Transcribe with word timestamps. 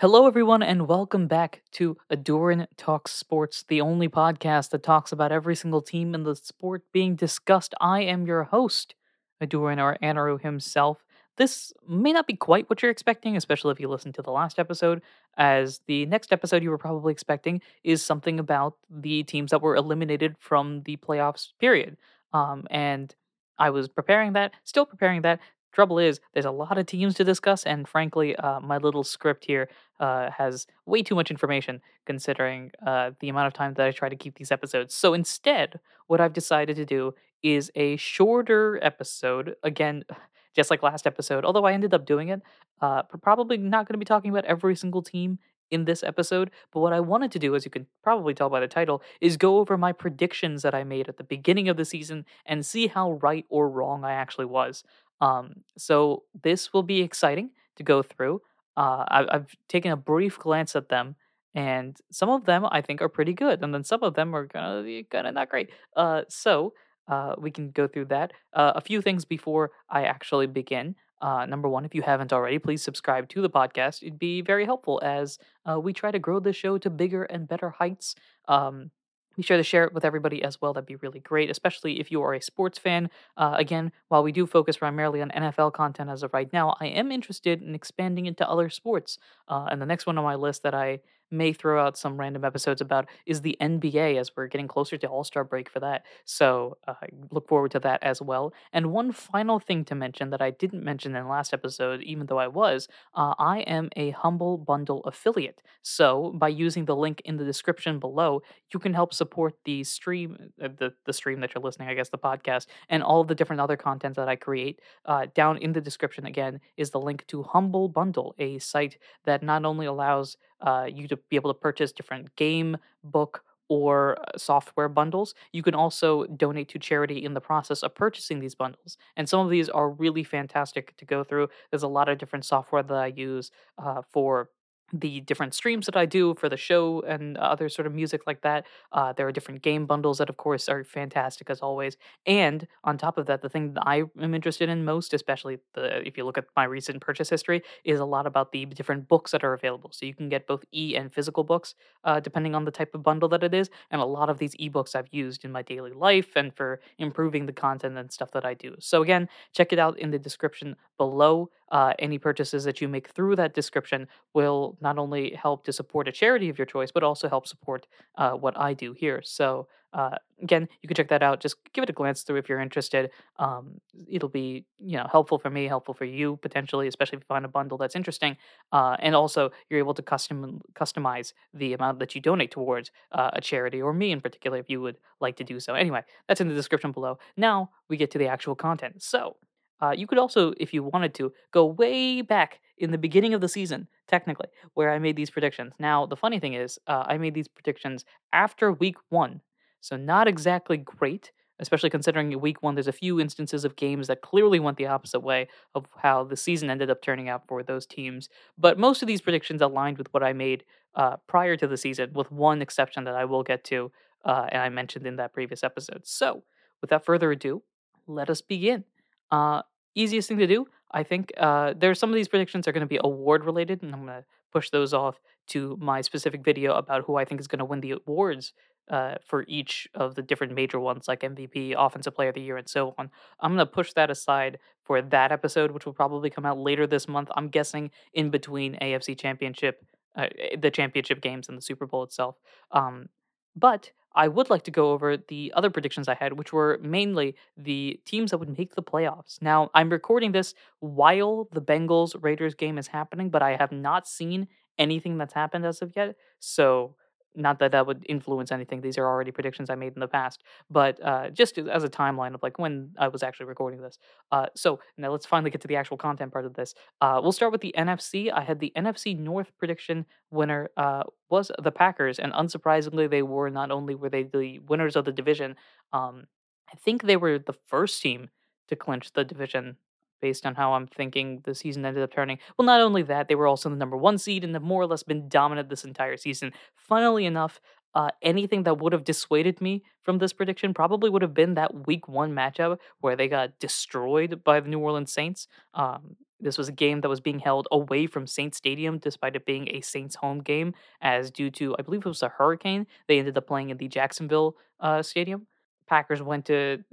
Hello, 0.00 0.26
everyone, 0.26 0.62
and 0.62 0.88
welcome 0.88 1.26
back 1.26 1.60
to 1.72 1.94
Adoran 2.10 2.66
Talks 2.78 3.12
Sports, 3.12 3.66
the 3.68 3.82
only 3.82 4.08
podcast 4.08 4.70
that 4.70 4.82
talks 4.82 5.12
about 5.12 5.30
every 5.30 5.54
single 5.54 5.82
team 5.82 6.14
in 6.14 6.22
the 6.22 6.34
sport 6.34 6.84
being 6.90 7.16
discussed. 7.16 7.74
I 7.82 8.00
am 8.00 8.24
your 8.24 8.44
host, 8.44 8.94
Adoran 9.42 9.78
or 9.78 9.98
Anaru 10.02 10.40
himself. 10.40 11.04
This 11.36 11.74
may 11.86 12.14
not 12.14 12.26
be 12.26 12.32
quite 12.32 12.70
what 12.70 12.80
you're 12.80 12.90
expecting, 12.90 13.36
especially 13.36 13.72
if 13.72 13.78
you 13.78 13.88
listen 13.88 14.10
to 14.14 14.22
the 14.22 14.30
last 14.30 14.58
episode, 14.58 15.02
as 15.36 15.82
the 15.86 16.06
next 16.06 16.32
episode 16.32 16.62
you 16.62 16.70
were 16.70 16.78
probably 16.78 17.12
expecting 17.12 17.60
is 17.84 18.02
something 18.02 18.40
about 18.40 18.78
the 18.88 19.22
teams 19.24 19.50
that 19.50 19.60
were 19.60 19.76
eliminated 19.76 20.34
from 20.38 20.80
the 20.84 20.96
playoffs 20.96 21.48
period. 21.60 21.98
Um, 22.32 22.66
and 22.70 23.14
I 23.58 23.68
was 23.68 23.86
preparing 23.86 24.32
that, 24.32 24.52
still 24.64 24.86
preparing 24.86 25.20
that, 25.22 25.40
Trouble 25.72 25.98
is, 25.98 26.20
there's 26.32 26.44
a 26.46 26.50
lot 26.50 26.78
of 26.78 26.86
teams 26.86 27.14
to 27.14 27.24
discuss, 27.24 27.64
and 27.64 27.88
frankly, 27.88 28.34
uh, 28.36 28.60
my 28.60 28.78
little 28.78 29.04
script 29.04 29.44
here 29.44 29.68
uh, 30.00 30.30
has 30.30 30.66
way 30.86 31.02
too 31.02 31.14
much 31.14 31.30
information 31.30 31.80
considering 32.06 32.72
uh, 32.86 33.12
the 33.20 33.28
amount 33.28 33.46
of 33.46 33.52
time 33.52 33.74
that 33.74 33.86
I 33.86 33.92
try 33.92 34.08
to 34.08 34.16
keep 34.16 34.36
these 34.36 34.50
episodes. 34.50 34.94
So 34.94 35.14
instead, 35.14 35.80
what 36.06 36.20
I've 36.20 36.32
decided 36.32 36.76
to 36.76 36.84
do 36.84 37.14
is 37.42 37.70
a 37.74 37.96
shorter 37.96 38.78
episode. 38.82 39.54
Again, 39.62 40.04
just 40.56 40.70
like 40.70 40.82
last 40.82 41.06
episode, 41.06 41.44
although 41.44 41.64
I 41.64 41.72
ended 41.72 41.94
up 41.94 42.04
doing 42.04 42.28
it, 42.28 42.42
uh, 42.80 43.02
probably 43.22 43.56
not 43.56 43.86
going 43.86 43.94
to 43.94 43.98
be 43.98 44.04
talking 44.04 44.30
about 44.32 44.44
every 44.46 44.74
single 44.74 45.02
team 45.02 45.38
in 45.70 45.84
this 45.84 46.02
episode. 46.02 46.50
But 46.72 46.80
what 46.80 46.92
I 46.92 47.00
wanted 47.00 47.30
to 47.32 47.38
do, 47.38 47.54
as 47.54 47.64
you 47.64 47.70
can 47.70 47.86
probably 48.02 48.34
tell 48.34 48.50
by 48.50 48.60
the 48.60 48.68
title, 48.68 49.02
is 49.20 49.36
go 49.36 49.58
over 49.58 49.78
my 49.78 49.92
predictions 49.92 50.62
that 50.62 50.74
I 50.74 50.84
made 50.84 51.08
at 51.08 51.16
the 51.16 51.24
beginning 51.24 51.68
of 51.68 51.76
the 51.76 51.84
season 51.84 52.24
and 52.44 52.66
see 52.66 52.88
how 52.88 53.12
right 53.12 53.46
or 53.48 53.68
wrong 53.68 54.04
I 54.04 54.12
actually 54.12 54.46
was. 54.46 54.82
Um, 55.20 55.64
so 55.76 56.24
this 56.42 56.72
will 56.72 56.82
be 56.82 57.00
exciting 57.02 57.50
to 57.76 57.82
go 57.82 58.02
through. 58.02 58.42
Uh, 58.76 59.04
I, 59.08 59.26
I've 59.30 59.54
taken 59.68 59.92
a 59.92 59.96
brief 59.96 60.38
glance 60.38 60.74
at 60.76 60.88
them, 60.88 61.16
and 61.54 61.96
some 62.10 62.28
of 62.30 62.44
them 62.44 62.66
I 62.70 62.80
think 62.80 63.02
are 63.02 63.08
pretty 63.08 63.34
good, 63.34 63.62
and 63.62 63.74
then 63.74 63.84
some 63.84 64.02
of 64.02 64.14
them 64.14 64.34
are 64.34 64.46
gonna 64.46 64.82
be 64.82 65.04
kind 65.04 65.26
of 65.26 65.34
not 65.34 65.48
great. 65.48 65.70
Uh, 65.96 66.22
so 66.28 66.72
uh, 67.08 67.34
we 67.38 67.50
can 67.50 67.70
go 67.70 67.86
through 67.86 68.06
that. 68.06 68.32
Uh, 68.52 68.72
a 68.74 68.80
few 68.80 69.02
things 69.02 69.24
before 69.24 69.72
I 69.88 70.04
actually 70.04 70.46
begin. 70.46 70.94
Uh, 71.20 71.44
number 71.44 71.68
one, 71.68 71.84
if 71.84 71.94
you 71.94 72.02
haven't 72.02 72.32
already, 72.32 72.58
please 72.58 72.82
subscribe 72.82 73.28
to 73.28 73.42
the 73.42 73.50
podcast. 73.50 74.02
It'd 74.02 74.18
be 74.18 74.40
very 74.40 74.64
helpful 74.64 75.00
as 75.02 75.38
uh, 75.68 75.78
we 75.78 75.92
try 75.92 76.10
to 76.10 76.18
grow 76.18 76.40
the 76.40 76.52
show 76.52 76.78
to 76.78 76.88
bigger 76.88 77.24
and 77.24 77.46
better 77.46 77.70
heights. 77.70 78.14
Um, 78.48 78.90
be 79.36 79.42
sure 79.42 79.56
to 79.56 79.62
share 79.62 79.84
it 79.84 79.92
with 79.92 80.04
everybody 80.04 80.42
as 80.42 80.60
well. 80.60 80.72
That'd 80.72 80.86
be 80.86 80.96
really 80.96 81.20
great, 81.20 81.50
especially 81.50 82.00
if 82.00 82.10
you 82.10 82.22
are 82.22 82.34
a 82.34 82.42
sports 82.42 82.78
fan. 82.78 83.10
Uh, 83.36 83.54
again, 83.56 83.92
while 84.08 84.22
we 84.22 84.32
do 84.32 84.46
focus 84.46 84.76
primarily 84.76 85.22
on 85.22 85.30
NFL 85.30 85.72
content 85.72 86.10
as 86.10 86.22
of 86.22 86.32
right 86.34 86.52
now, 86.52 86.76
I 86.80 86.86
am 86.86 87.10
interested 87.12 87.62
in 87.62 87.74
expanding 87.74 88.26
into 88.26 88.48
other 88.48 88.68
sports. 88.70 89.18
Uh, 89.48 89.68
and 89.70 89.80
the 89.80 89.86
next 89.86 90.06
one 90.06 90.18
on 90.18 90.24
my 90.24 90.34
list 90.34 90.62
that 90.62 90.74
I 90.74 91.00
may 91.30 91.52
throw 91.52 91.84
out 91.84 91.96
some 91.96 92.18
random 92.18 92.44
episodes 92.44 92.80
about 92.80 93.08
is 93.26 93.40
the 93.42 93.56
NBA 93.60 94.16
as 94.16 94.30
we're 94.36 94.46
getting 94.46 94.68
closer 94.68 94.96
to 94.98 95.06
All 95.06 95.24
Star 95.24 95.44
break 95.44 95.68
for 95.68 95.80
that. 95.80 96.04
So 96.24 96.76
uh, 96.86 96.94
look 97.30 97.48
forward 97.48 97.70
to 97.72 97.80
that 97.80 98.02
as 98.02 98.20
well. 98.22 98.52
And 98.72 98.92
one 98.92 99.12
final 99.12 99.58
thing 99.58 99.84
to 99.86 99.94
mention 99.94 100.30
that 100.30 100.42
I 100.42 100.50
didn't 100.50 100.84
mention 100.84 101.14
in 101.14 101.22
the 101.22 101.28
last 101.28 101.52
episode, 101.52 102.02
even 102.02 102.26
though 102.26 102.38
I 102.38 102.48
was, 102.48 102.88
uh, 103.14 103.34
I 103.38 103.60
am 103.60 103.90
a 103.96 104.10
Humble 104.10 104.58
Bundle 104.58 105.00
affiliate. 105.04 105.62
So 105.82 106.32
by 106.36 106.48
using 106.48 106.84
the 106.84 106.96
link 106.96 107.22
in 107.24 107.36
the 107.36 107.44
description 107.44 107.98
below, 107.98 108.42
you 108.72 108.80
can 108.80 108.94
help 108.94 109.14
support 109.14 109.54
the 109.64 109.84
stream, 109.84 110.52
uh, 110.62 110.68
the 110.76 110.92
the 111.04 111.12
stream 111.12 111.40
that 111.40 111.54
you're 111.54 111.62
listening, 111.62 111.88
I 111.88 111.94
guess, 111.94 112.08
the 112.08 112.18
podcast, 112.18 112.66
and 112.88 113.02
all 113.02 113.24
the 113.24 113.34
different 113.34 113.60
other 113.60 113.76
content 113.76 114.16
that 114.16 114.28
I 114.28 114.36
create. 114.36 114.80
Uh, 115.04 115.26
down 115.34 115.58
in 115.58 115.72
the 115.72 115.80
description 115.80 116.26
again 116.26 116.60
is 116.76 116.90
the 116.90 117.00
link 117.00 117.26
to 117.28 117.42
Humble 117.42 117.88
Bundle, 117.88 118.34
a 118.38 118.58
site 118.58 118.98
that 119.24 119.42
not 119.42 119.64
only 119.64 119.86
allows 119.86 120.36
uh, 120.62 120.88
you 120.92 121.08
to 121.08 121.16
be 121.16 121.36
able 121.36 121.52
to 121.52 121.58
purchase 121.58 121.92
different 121.92 122.34
game, 122.36 122.76
book, 123.04 123.44
or 123.70 124.18
uh, 124.20 124.36
software 124.36 124.88
bundles. 124.88 125.34
You 125.52 125.62
can 125.62 125.74
also 125.74 126.26
donate 126.26 126.68
to 126.70 126.78
charity 126.78 127.24
in 127.24 127.34
the 127.34 127.40
process 127.40 127.82
of 127.82 127.94
purchasing 127.94 128.40
these 128.40 128.54
bundles. 128.54 128.98
And 129.16 129.28
some 129.28 129.40
of 129.40 129.48
these 129.48 129.68
are 129.68 129.88
really 129.88 130.24
fantastic 130.24 130.96
to 130.96 131.04
go 131.04 131.22
through. 131.24 131.48
There's 131.70 131.84
a 131.84 131.88
lot 131.88 132.08
of 132.08 132.18
different 132.18 132.44
software 132.44 132.82
that 132.82 132.92
I 132.92 133.06
use 133.06 133.52
uh, 133.78 134.02
for 134.10 134.50
the 134.92 135.20
different 135.20 135.54
streams 135.54 135.86
that 135.86 135.96
I 135.96 136.06
do 136.06 136.34
for 136.34 136.48
the 136.48 136.56
show 136.56 137.02
and 137.02 137.36
other 137.38 137.68
sort 137.68 137.86
of 137.86 137.94
music 137.94 138.22
like 138.26 138.42
that. 138.42 138.66
Uh, 138.92 139.12
there 139.12 139.26
are 139.26 139.32
different 139.32 139.62
game 139.62 139.86
bundles 139.86 140.18
that, 140.18 140.28
of 140.28 140.36
course, 140.36 140.68
are 140.68 140.84
fantastic 140.84 141.50
as 141.50 141.60
always. 141.60 141.96
And 142.26 142.66
on 142.84 142.98
top 142.98 143.18
of 143.18 143.26
that, 143.26 143.42
the 143.42 143.48
thing 143.48 143.74
that 143.74 143.82
I 143.86 144.04
am 144.20 144.34
interested 144.34 144.68
in 144.68 144.84
most, 144.84 145.14
especially 145.14 145.58
the 145.74 146.06
if 146.06 146.16
you 146.16 146.24
look 146.24 146.38
at 146.38 146.46
my 146.56 146.64
recent 146.64 147.00
purchase 147.00 147.30
history, 147.30 147.62
is 147.84 148.00
a 148.00 148.04
lot 148.04 148.26
about 148.26 148.52
the 148.52 148.66
different 148.66 149.08
books 149.08 149.30
that 149.32 149.44
are 149.44 149.52
available. 149.52 149.90
So 149.92 150.06
you 150.06 150.14
can 150.14 150.28
get 150.28 150.46
both 150.46 150.64
e 150.72 150.96
and 150.96 151.12
physical 151.12 151.44
books, 151.44 151.74
uh, 152.04 152.20
depending 152.20 152.54
on 152.54 152.64
the 152.64 152.70
type 152.70 152.94
of 152.94 153.02
bundle 153.02 153.28
that 153.30 153.42
it 153.42 153.54
is. 153.54 153.70
And 153.90 154.00
a 154.00 154.04
lot 154.04 154.30
of 154.30 154.38
these 154.38 154.54
ebooks 154.56 154.94
I've 154.94 155.08
used 155.12 155.44
in 155.44 155.52
my 155.52 155.62
daily 155.62 155.92
life 155.92 156.36
and 156.36 156.54
for 156.54 156.80
improving 156.98 157.46
the 157.46 157.52
content 157.52 157.96
and 157.96 158.10
stuff 158.10 158.30
that 158.32 158.44
I 158.44 158.54
do. 158.54 158.76
So 158.80 159.02
again, 159.02 159.28
check 159.52 159.72
it 159.72 159.78
out 159.78 159.98
in 159.98 160.10
the 160.10 160.18
description 160.18 160.76
below. 160.98 161.50
Uh, 161.70 161.94
any 162.00 162.18
purchases 162.18 162.64
that 162.64 162.80
you 162.80 162.88
make 162.88 163.08
through 163.08 163.36
that 163.36 163.54
description 163.54 164.08
will 164.34 164.76
not 164.80 164.98
only 164.98 165.34
help 165.34 165.64
to 165.64 165.72
support 165.72 166.08
a 166.08 166.12
charity 166.12 166.48
of 166.48 166.58
your 166.58 166.66
choice, 166.66 166.90
but 166.90 167.02
also 167.02 167.28
help 167.28 167.46
support 167.46 167.86
uh, 168.16 168.32
what 168.32 168.58
I 168.58 168.74
do 168.74 168.92
here. 168.92 169.20
So 169.24 169.68
uh, 169.92 170.16
again, 170.40 170.68
you 170.82 170.86
can 170.86 170.94
check 170.94 171.08
that 171.08 171.22
out. 171.22 171.40
Just 171.40 171.56
give 171.72 171.82
it 171.82 171.90
a 171.90 171.92
glance 171.92 172.22
through 172.22 172.36
if 172.36 172.48
you're 172.48 172.60
interested. 172.60 173.10
Um, 173.38 173.80
it'll 174.08 174.28
be 174.28 174.64
you 174.78 174.96
know 174.96 175.06
helpful 175.10 175.38
for 175.38 175.50
me, 175.50 175.66
helpful 175.66 175.94
for 175.94 176.04
you 176.04 176.36
potentially, 176.36 176.86
especially 176.86 177.16
if 177.16 177.22
you 177.22 177.26
find 177.26 177.44
a 177.44 177.48
bundle 177.48 177.76
that's 177.76 177.96
interesting. 177.96 178.36
Uh, 178.70 178.96
and 179.00 179.14
also, 179.14 179.50
you're 179.68 179.80
able 179.80 179.94
to 179.94 180.02
custom 180.02 180.60
customize 180.74 181.32
the 181.54 181.72
amount 181.72 181.98
that 181.98 182.14
you 182.14 182.20
donate 182.20 182.52
towards 182.52 182.90
uh, 183.12 183.30
a 183.32 183.40
charity 183.40 183.82
or 183.82 183.92
me 183.92 184.12
in 184.12 184.20
particular, 184.20 184.58
if 184.58 184.70
you 184.70 184.80
would 184.80 184.96
like 185.20 185.36
to 185.36 185.44
do 185.44 185.58
so. 185.58 185.74
Anyway, 185.74 186.02
that's 186.28 186.40
in 186.40 186.48
the 186.48 186.54
description 186.54 186.92
below. 186.92 187.18
Now 187.36 187.70
we 187.88 187.96
get 187.96 188.10
to 188.12 188.18
the 188.18 188.28
actual 188.28 188.54
content. 188.54 189.02
So 189.02 189.36
uh, 189.82 189.92
you 189.96 190.06
could 190.06 190.18
also, 190.18 190.52
if 190.58 190.74
you 190.74 190.82
wanted 190.84 191.14
to, 191.14 191.32
go 191.52 191.64
way 191.64 192.22
back 192.22 192.60
in 192.80 192.90
the 192.90 192.98
beginning 192.98 193.34
of 193.34 193.40
the 193.40 193.48
season, 193.48 193.86
technically, 194.08 194.48
where 194.74 194.90
I 194.90 194.98
made 194.98 195.16
these 195.16 195.30
predictions. 195.30 195.74
Now, 195.78 196.06
the 196.06 196.16
funny 196.16 196.40
thing 196.40 196.54
is, 196.54 196.78
uh, 196.86 197.04
I 197.06 197.18
made 197.18 197.34
these 197.34 197.48
predictions 197.48 198.04
after 198.32 198.72
week 198.72 198.96
one, 199.10 199.42
so 199.80 199.96
not 199.96 200.26
exactly 200.26 200.76
great, 200.76 201.30
especially 201.60 201.90
considering 201.90 202.38
week 202.40 202.62
one, 202.62 202.74
there's 202.74 202.88
a 202.88 202.92
few 202.92 203.20
instances 203.20 203.64
of 203.64 203.76
games 203.76 204.06
that 204.08 204.22
clearly 204.22 204.58
went 204.58 204.78
the 204.78 204.86
opposite 204.86 205.20
way 205.20 205.46
of 205.74 205.86
how 206.02 206.24
the 206.24 206.36
season 206.36 206.70
ended 206.70 206.90
up 206.90 207.02
turning 207.02 207.28
out 207.28 207.46
for 207.46 207.62
those 207.62 207.86
teams. 207.86 208.28
But 208.58 208.78
most 208.78 209.02
of 209.02 209.06
these 209.06 209.20
predictions 209.20 209.60
aligned 209.60 209.98
with 209.98 210.12
what 210.12 210.22
I 210.22 210.32
made 210.32 210.64
uh, 210.94 211.16
prior 211.28 211.56
to 211.56 211.66
the 211.66 211.76
season, 211.76 212.12
with 212.14 212.32
one 212.32 212.62
exception 212.62 213.04
that 213.04 213.14
I 213.14 213.26
will 213.26 213.42
get 213.42 213.62
to, 213.64 213.92
uh, 214.24 214.46
and 214.50 214.62
I 214.62 214.68
mentioned 214.70 215.06
in 215.06 215.16
that 215.16 215.32
previous 215.34 215.62
episode. 215.62 216.06
So, 216.06 216.42
without 216.80 217.04
further 217.04 217.30
ado, 217.30 217.62
let 218.06 218.30
us 218.30 218.40
begin. 218.40 218.84
Uh, 219.30 219.62
easiest 219.94 220.28
thing 220.28 220.38
to 220.38 220.46
do, 220.46 220.66
I 220.92 221.02
think. 221.02 221.32
Uh, 221.36 221.74
there 221.76 221.90
are 221.90 221.94
some 221.94 222.10
of 222.10 222.14
these 222.14 222.28
predictions 222.28 222.66
are 222.66 222.72
going 222.72 222.80
to 222.80 222.86
be 222.86 223.00
award 223.02 223.44
related, 223.44 223.82
and 223.82 223.94
I'm 223.94 224.06
going 224.06 224.18
to 224.20 224.24
push 224.52 224.70
those 224.70 224.92
off 224.92 225.20
to 225.48 225.76
my 225.80 226.00
specific 226.00 226.44
video 226.44 226.74
about 226.74 227.04
who 227.04 227.16
I 227.16 227.24
think 227.24 227.40
is 227.40 227.46
going 227.46 227.60
to 227.60 227.64
win 227.64 227.80
the 227.80 227.92
awards 227.92 228.52
uh, 228.90 229.14
for 229.24 229.44
each 229.46 229.88
of 229.94 230.16
the 230.16 230.22
different 230.22 230.54
major 230.54 230.80
ones, 230.80 231.06
like 231.06 231.20
MVP, 231.20 231.74
Offensive 231.78 232.14
Player 232.14 232.30
of 232.30 232.34
the 232.34 232.40
Year, 232.40 232.56
and 232.56 232.68
so 232.68 232.94
on. 232.98 233.10
I'm 233.38 233.54
going 233.54 233.66
to 233.66 233.72
push 233.72 233.92
that 233.92 234.10
aside 234.10 234.58
for 234.84 235.00
that 235.00 235.30
episode, 235.30 235.70
which 235.70 235.86
will 235.86 235.92
probably 235.92 236.28
come 236.28 236.44
out 236.44 236.58
later 236.58 236.86
this 236.86 237.06
month. 237.08 237.30
I'm 237.36 237.48
guessing 237.48 237.90
in 238.12 238.30
between 238.30 238.76
AFC 238.82 239.16
Championship, 239.16 239.84
uh, 240.16 240.26
the 240.58 240.70
championship 240.70 241.20
games, 241.20 241.48
and 241.48 241.56
the 241.56 241.62
Super 241.62 241.86
Bowl 241.86 242.02
itself. 242.02 242.36
Um, 242.72 243.08
but 243.56 243.90
I 244.14 244.26
would 244.28 244.50
like 244.50 244.64
to 244.64 244.70
go 244.72 244.90
over 244.92 245.16
the 245.16 245.52
other 245.54 245.70
predictions 245.70 246.08
I 246.08 246.14
had, 246.14 246.32
which 246.36 246.52
were 246.52 246.78
mainly 246.82 247.36
the 247.56 248.00
teams 248.04 248.30
that 248.30 248.38
would 248.38 248.58
make 248.58 248.74
the 248.74 248.82
playoffs. 248.82 249.40
Now, 249.40 249.70
I'm 249.74 249.90
recording 249.90 250.32
this 250.32 250.54
while 250.80 251.48
the 251.52 251.62
Bengals 251.62 252.16
Raiders 252.20 252.54
game 252.54 252.76
is 252.76 252.88
happening, 252.88 253.30
but 253.30 253.42
I 253.42 253.56
have 253.56 253.70
not 253.70 254.08
seen 254.08 254.48
anything 254.78 255.18
that's 255.18 255.34
happened 255.34 255.64
as 255.64 255.80
of 255.82 255.92
yet. 255.94 256.16
So 256.40 256.96
not 257.34 257.58
that 257.60 257.72
that 257.72 257.86
would 257.86 258.04
influence 258.08 258.50
anything. 258.50 258.80
These 258.80 258.98
are 258.98 259.06
already 259.06 259.30
predictions 259.30 259.70
I 259.70 259.74
made 259.74 259.94
in 259.94 260.00
the 260.00 260.08
past, 260.08 260.42
but 260.68 261.02
uh, 261.04 261.30
just 261.30 261.58
as 261.58 261.84
a 261.84 261.88
timeline 261.88 262.34
of 262.34 262.42
like 262.42 262.58
when 262.58 262.90
I 262.98 263.08
was 263.08 263.22
actually 263.22 263.46
recording 263.46 263.80
this. 263.80 263.98
Uh, 264.32 264.46
so 264.56 264.80
now 264.96 265.10
let's 265.10 265.26
finally 265.26 265.50
get 265.50 265.60
to 265.62 265.68
the 265.68 265.76
actual 265.76 265.96
content 265.96 266.32
part 266.32 266.44
of 266.44 266.54
this. 266.54 266.74
Uh, 267.00 267.20
we'll 267.22 267.32
start 267.32 267.52
with 267.52 267.60
the 267.60 267.74
NFC. 267.76 268.32
I 268.32 268.42
had 268.42 268.60
the 268.60 268.72
NFC 268.76 269.18
North 269.18 269.52
prediction 269.58 270.06
winner 270.30 270.70
uh, 270.76 271.04
was 271.28 271.50
the 271.62 271.72
Packers, 271.72 272.18
and 272.18 272.32
unsurprisingly, 272.32 273.08
they 273.08 273.22
were 273.22 273.50
not 273.50 273.70
only 273.70 273.94
were 273.94 274.10
they 274.10 274.24
the 274.24 274.58
winners 274.60 274.96
of 274.96 275.04
the 275.04 275.12
division. 275.12 275.56
Um, 275.92 276.26
I 276.72 276.76
think 276.76 277.02
they 277.02 277.16
were 277.16 277.38
the 277.38 277.54
first 277.66 278.00
team 278.02 278.30
to 278.68 278.76
clinch 278.76 279.12
the 279.12 279.24
division 279.24 279.76
based 280.20 280.46
on 280.46 280.54
how 280.54 280.72
I'm 280.74 280.86
thinking 280.86 281.40
the 281.44 281.54
season 281.54 281.84
ended 281.84 282.02
up 282.02 282.12
turning. 282.12 282.38
Well, 282.56 282.66
not 282.66 282.80
only 282.80 283.02
that, 283.02 283.28
they 283.28 283.34
were 283.34 283.46
also 283.46 283.68
the 283.70 283.76
number 283.76 283.96
one 283.96 284.18
seed 284.18 284.44
and 284.44 284.54
have 284.54 284.62
more 284.62 284.82
or 284.82 284.86
less 284.86 285.02
been 285.02 285.28
dominant 285.28 285.68
this 285.68 285.84
entire 285.84 286.16
season. 286.16 286.52
Funnily 286.76 287.26
enough, 287.26 287.60
uh, 287.94 288.10
anything 288.22 288.62
that 288.64 288.78
would 288.78 288.92
have 288.92 289.04
dissuaded 289.04 289.60
me 289.60 289.82
from 290.02 290.18
this 290.18 290.32
prediction 290.32 290.72
probably 290.72 291.10
would 291.10 291.22
have 291.22 291.34
been 291.34 291.54
that 291.54 291.86
week 291.86 292.06
one 292.08 292.32
matchup 292.32 292.78
where 293.00 293.16
they 293.16 293.28
got 293.28 293.58
destroyed 293.58 294.44
by 294.44 294.60
the 294.60 294.68
New 294.68 294.78
Orleans 294.78 295.12
Saints. 295.12 295.48
Um, 295.74 296.16
This 296.42 296.56
was 296.56 296.68
a 296.68 296.72
game 296.72 297.00
that 297.00 297.08
was 297.10 297.20
being 297.20 297.40
held 297.40 297.68
away 297.70 298.06
from 298.06 298.26
Saints 298.26 298.56
Stadium, 298.56 298.98
despite 298.98 299.36
it 299.36 299.44
being 299.44 299.68
a 299.68 299.80
Saints 299.82 300.16
home 300.16 300.40
game, 300.40 300.72
as 301.02 301.30
due 301.30 301.50
to 301.58 301.76
I 301.78 301.82
believe 301.82 302.06
it 302.06 302.08
was 302.08 302.22
a 302.22 302.30
hurricane, 302.38 302.86
they 303.08 303.18
ended 303.18 303.36
up 303.36 303.46
playing 303.46 303.68
in 303.70 303.76
the 303.76 303.88
Jacksonville 303.88 304.56
uh, 304.80 305.02
stadium. 305.02 305.46
Packers 305.90 306.22
went 306.22 306.44
to 306.46 306.84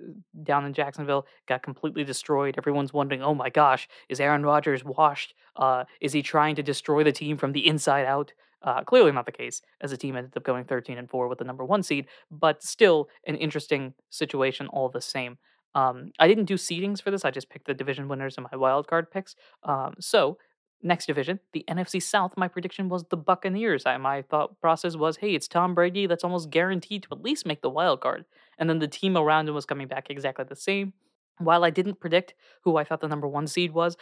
down 0.41 0.65
in 0.65 0.73
Jacksonville, 0.73 1.27
got 1.47 1.61
completely 1.61 2.03
destroyed. 2.03 2.55
Everyone's 2.57 2.91
wondering, 2.91 3.21
oh 3.21 3.35
my 3.35 3.51
gosh, 3.51 3.87
is 4.09 4.19
Aaron 4.19 4.41
Rodgers 4.41 4.83
washed? 4.83 5.35
Uh, 5.55 5.83
is 6.01 6.13
he 6.13 6.23
trying 6.23 6.55
to 6.55 6.63
destroy 6.63 7.03
the 7.03 7.11
team 7.11 7.37
from 7.37 7.51
the 7.51 7.67
inside 7.67 8.07
out? 8.07 8.33
Uh, 8.63 8.83
clearly 8.83 9.11
not 9.11 9.27
the 9.27 9.31
case, 9.31 9.61
as 9.81 9.91
the 9.91 9.97
team 9.97 10.15
ended 10.15 10.35
up 10.35 10.43
going 10.43 10.65
13 10.65 10.97
and 10.97 11.11
4 11.11 11.27
with 11.27 11.37
the 11.37 11.45
number 11.45 11.63
one 11.63 11.83
seed, 11.83 12.07
but 12.31 12.63
still 12.63 13.07
an 13.27 13.35
interesting 13.35 13.93
situation 14.09 14.65
all 14.69 14.89
the 14.89 14.99
same. 14.99 15.37
Um, 15.75 16.11
I 16.17 16.27
didn't 16.27 16.45
do 16.45 16.55
seedings 16.55 16.99
for 16.99 17.11
this, 17.11 17.23
I 17.23 17.29
just 17.29 17.51
picked 17.51 17.67
the 17.67 17.75
division 17.75 18.07
winners 18.07 18.35
and 18.35 18.47
my 18.51 18.57
wild 18.57 18.87
card 18.87 19.11
picks. 19.11 19.35
Um, 19.61 19.93
so 19.99 20.39
Next 20.83 21.07
division, 21.07 21.39
the 21.53 21.65
NFC 21.67 22.01
South. 22.01 22.33
My 22.37 22.47
prediction 22.47 22.87
was 22.87 23.05
the 23.05 23.17
Buccaneers. 23.17 23.87
I, 23.87 23.97
my 23.97 24.21
thought 24.21 24.61
process 24.61 24.95
was, 24.95 25.17
hey, 25.17 25.33
it's 25.33 25.47
Tom 25.47 25.73
Brady. 25.73 26.05
That's 26.05 26.23
almost 26.23 26.51
guaranteed 26.51 27.03
to 27.03 27.09
at 27.13 27.23
least 27.23 27.47
make 27.47 27.61
the 27.61 27.69
wild 27.69 28.01
card. 28.01 28.25
And 28.57 28.69
then 28.69 28.79
the 28.79 28.87
team 28.87 29.17
around 29.17 29.47
him 29.47 29.55
was 29.55 29.65
coming 29.65 29.87
back 29.87 30.09
exactly 30.09 30.45
the 30.47 30.55
same. 30.55 30.93
While 31.39 31.63
I 31.63 31.69
didn't 31.69 31.99
predict 31.99 32.33
who 32.63 32.77
I 32.77 32.83
thought 32.83 33.01
the 33.01 33.07
number 33.07 33.27
one 33.27 33.47
seed 33.47 33.71
was, 33.71 33.95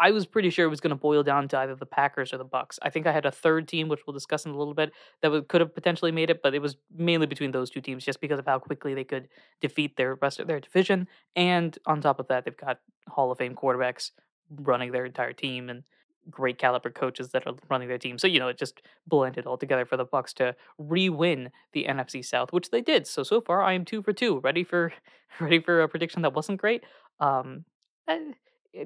I 0.00 0.12
was 0.12 0.26
pretty 0.26 0.50
sure 0.50 0.64
it 0.64 0.68
was 0.68 0.80
going 0.80 0.90
to 0.90 0.96
boil 0.96 1.24
down 1.24 1.48
to 1.48 1.58
either 1.58 1.74
the 1.74 1.84
Packers 1.84 2.32
or 2.32 2.38
the 2.38 2.44
Bucks. 2.44 2.78
I 2.82 2.88
think 2.88 3.08
I 3.08 3.12
had 3.12 3.26
a 3.26 3.32
third 3.32 3.66
team, 3.66 3.88
which 3.88 4.06
we'll 4.06 4.14
discuss 4.14 4.46
in 4.46 4.52
a 4.52 4.56
little 4.56 4.74
bit, 4.74 4.92
that 5.22 5.48
could 5.48 5.60
have 5.60 5.74
potentially 5.74 6.12
made 6.12 6.30
it, 6.30 6.40
but 6.40 6.54
it 6.54 6.62
was 6.62 6.76
mainly 6.94 7.26
between 7.26 7.50
those 7.50 7.68
two 7.68 7.80
teams, 7.80 8.04
just 8.04 8.20
because 8.20 8.38
of 8.38 8.46
how 8.46 8.60
quickly 8.60 8.94
they 8.94 9.02
could 9.02 9.28
defeat 9.60 9.96
their 9.96 10.14
rest 10.14 10.38
of 10.38 10.46
their 10.46 10.60
division. 10.60 11.08
And 11.34 11.76
on 11.84 12.00
top 12.00 12.20
of 12.20 12.28
that, 12.28 12.44
they've 12.44 12.56
got 12.56 12.78
Hall 13.08 13.32
of 13.32 13.38
Fame 13.38 13.56
quarterbacks 13.56 14.12
running 14.48 14.92
their 14.92 15.04
entire 15.04 15.32
team, 15.32 15.68
and 15.68 15.82
great 16.30 16.58
caliber 16.58 16.90
coaches 16.90 17.30
that 17.30 17.46
are 17.46 17.54
running 17.68 17.88
their 17.88 17.98
team. 17.98 18.18
So 18.18 18.26
you 18.26 18.38
know, 18.38 18.48
it 18.48 18.58
just 18.58 18.82
blended 19.06 19.46
all 19.46 19.56
together 19.56 19.84
for 19.84 19.96
the 19.96 20.04
Bucks 20.04 20.32
to 20.34 20.54
re-win 20.78 21.50
the 21.72 21.86
NFC 21.88 22.24
South, 22.24 22.52
which 22.52 22.70
they 22.70 22.80
did. 22.80 23.06
So 23.06 23.22
so 23.22 23.40
far, 23.40 23.62
I 23.62 23.72
am 23.72 23.84
two 23.84 24.02
for 24.02 24.12
two, 24.12 24.40
ready 24.40 24.64
for 24.64 24.92
ready 25.40 25.60
for 25.60 25.82
a 25.82 25.88
prediction 25.88 26.22
that 26.22 26.34
wasn't 26.34 26.60
great. 26.60 26.84
Um, 27.20 27.64
eh, 28.08 28.32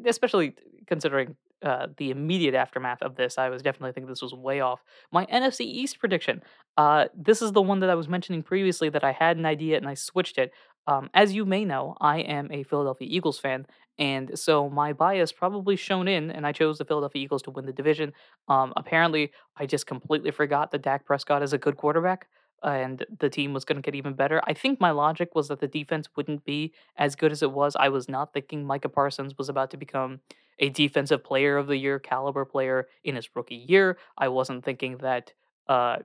especially 0.06 0.54
considering 0.86 1.36
uh, 1.62 1.86
the 1.96 2.10
immediate 2.10 2.54
aftermath 2.54 3.02
of 3.02 3.14
this, 3.14 3.38
I 3.38 3.48
was 3.48 3.62
definitely 3.62 3.92
thinking 3.92 4.08
this 4.08 4.22
was 4.22 4.34
way 4.34 4.60
off. 4.60 4.82
My 5.12 5.26
NFC 5.26 5.60
East 5.60 6.00
prediction. 6.00 6.42
Uh, 6.76 7.06
this 7.14 7.40
is 7.40 7.52
the 7.52 7.62
one 7.62 7.80
that 7.80 7.90
I 7.90 7.94
was 7.94 8.08
mentioning 8.08 8.42
previously 8.42 8.88
that 8.88 9.04
I 9.04 9.12
had 9.12 9.36
an 9.36 9.46
idea 9.46 9.76
and 9.76 9.86
I 9.86 9.94
switched 9.94 10.38
it. 10.38 10.52
Um, 10.86 11.10
as 11.14 11.32
you 11.32 11.44
may 11.44 11.64
know, 11.64 11.96
I 12.00 12.18
am 12.18 12.50
a 12.50 12.64
Philadelphia 12.64 13.06
Eagles 13.08 13.38
fan, 13.38 13.66
and 13.98 14.38
so 14.38 14.68
my 14.70 14.92
bias 14.92 15.32
probably 15.32 15.76
shown 15.76 16.08
in, 16.08 16.30
and 16.30 16.46
I 16.46 16.52
chose 16.52 16.78
the 16.78 16.84
Philadelphia 16.84 17.22
Eagles 17.22 17.42
to 17.42 17.50
win 17.50 17.66
the 17.66 17.72
division. 17.72 18.12
Um, 18.48 18.72
apparently, 18.76 19.32
I 19.56 19.66
just 19.66 19.86
completely 19.86 20.30
forgot 20.30 20.70
that 20.70 20.82
Dak 20.82 21.04
Prescott 21.04 21.42
is 21.42 21.52
a 21.52 21.58
good 21.58 21.76
quarterback 21.76 22.26
and 22.62 23.04
the 23.18 23.28
team 23.28 23.52
was 23.52 23.64
going 23.64 23.76
to 23.76 23.82
get 23.82 23.94
even 23.94 24.14
better. 24.14 24.40
I 24.46 24.54
think 24.54 24.80
my 24.80 24.90
logic 24.90 25.34
was 25.34 25.48
that 25.48 25.60
the 25.60 25.66
defense 25.66 26.08
wouldn't 26.16 26.44
be 26.44 26.72
as 26.96 27.16
good 27.16 27.32
as 27.32 27.42
it 27.42 27.50
was. 27.50 27.74
I 27.76 27.88
was 27.88 28.08
not 28.08 28.32
thinking 28.32 28.64
Micah 28.64 28.88
Parsons 28.88 29.36
was 29.36 29.48
about 29.48 29.70
to 29.72 29.76
become 29.76 30.20
a 30.58 30.68
defensive 30.68 31.24
player 31.24 31.56
of 31.56 31.66
the 31.66 31.76
year 31.76 31.98
caliber 31.98 32.44
player 32.44 32.86
in 33.04 33.16
his 33.16 33.28
rookie 33.34 33.56
year. 33.56 33.98
I 34.16 34.28
wasn't 34.28 34.64
thinking 34.64 34.98
that 34.98 35.32
uh 35.68 35.96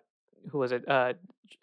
who 0.50 0.60
was 0.60 0.72
it? 0.72 0.88
Uh 0.88 1.14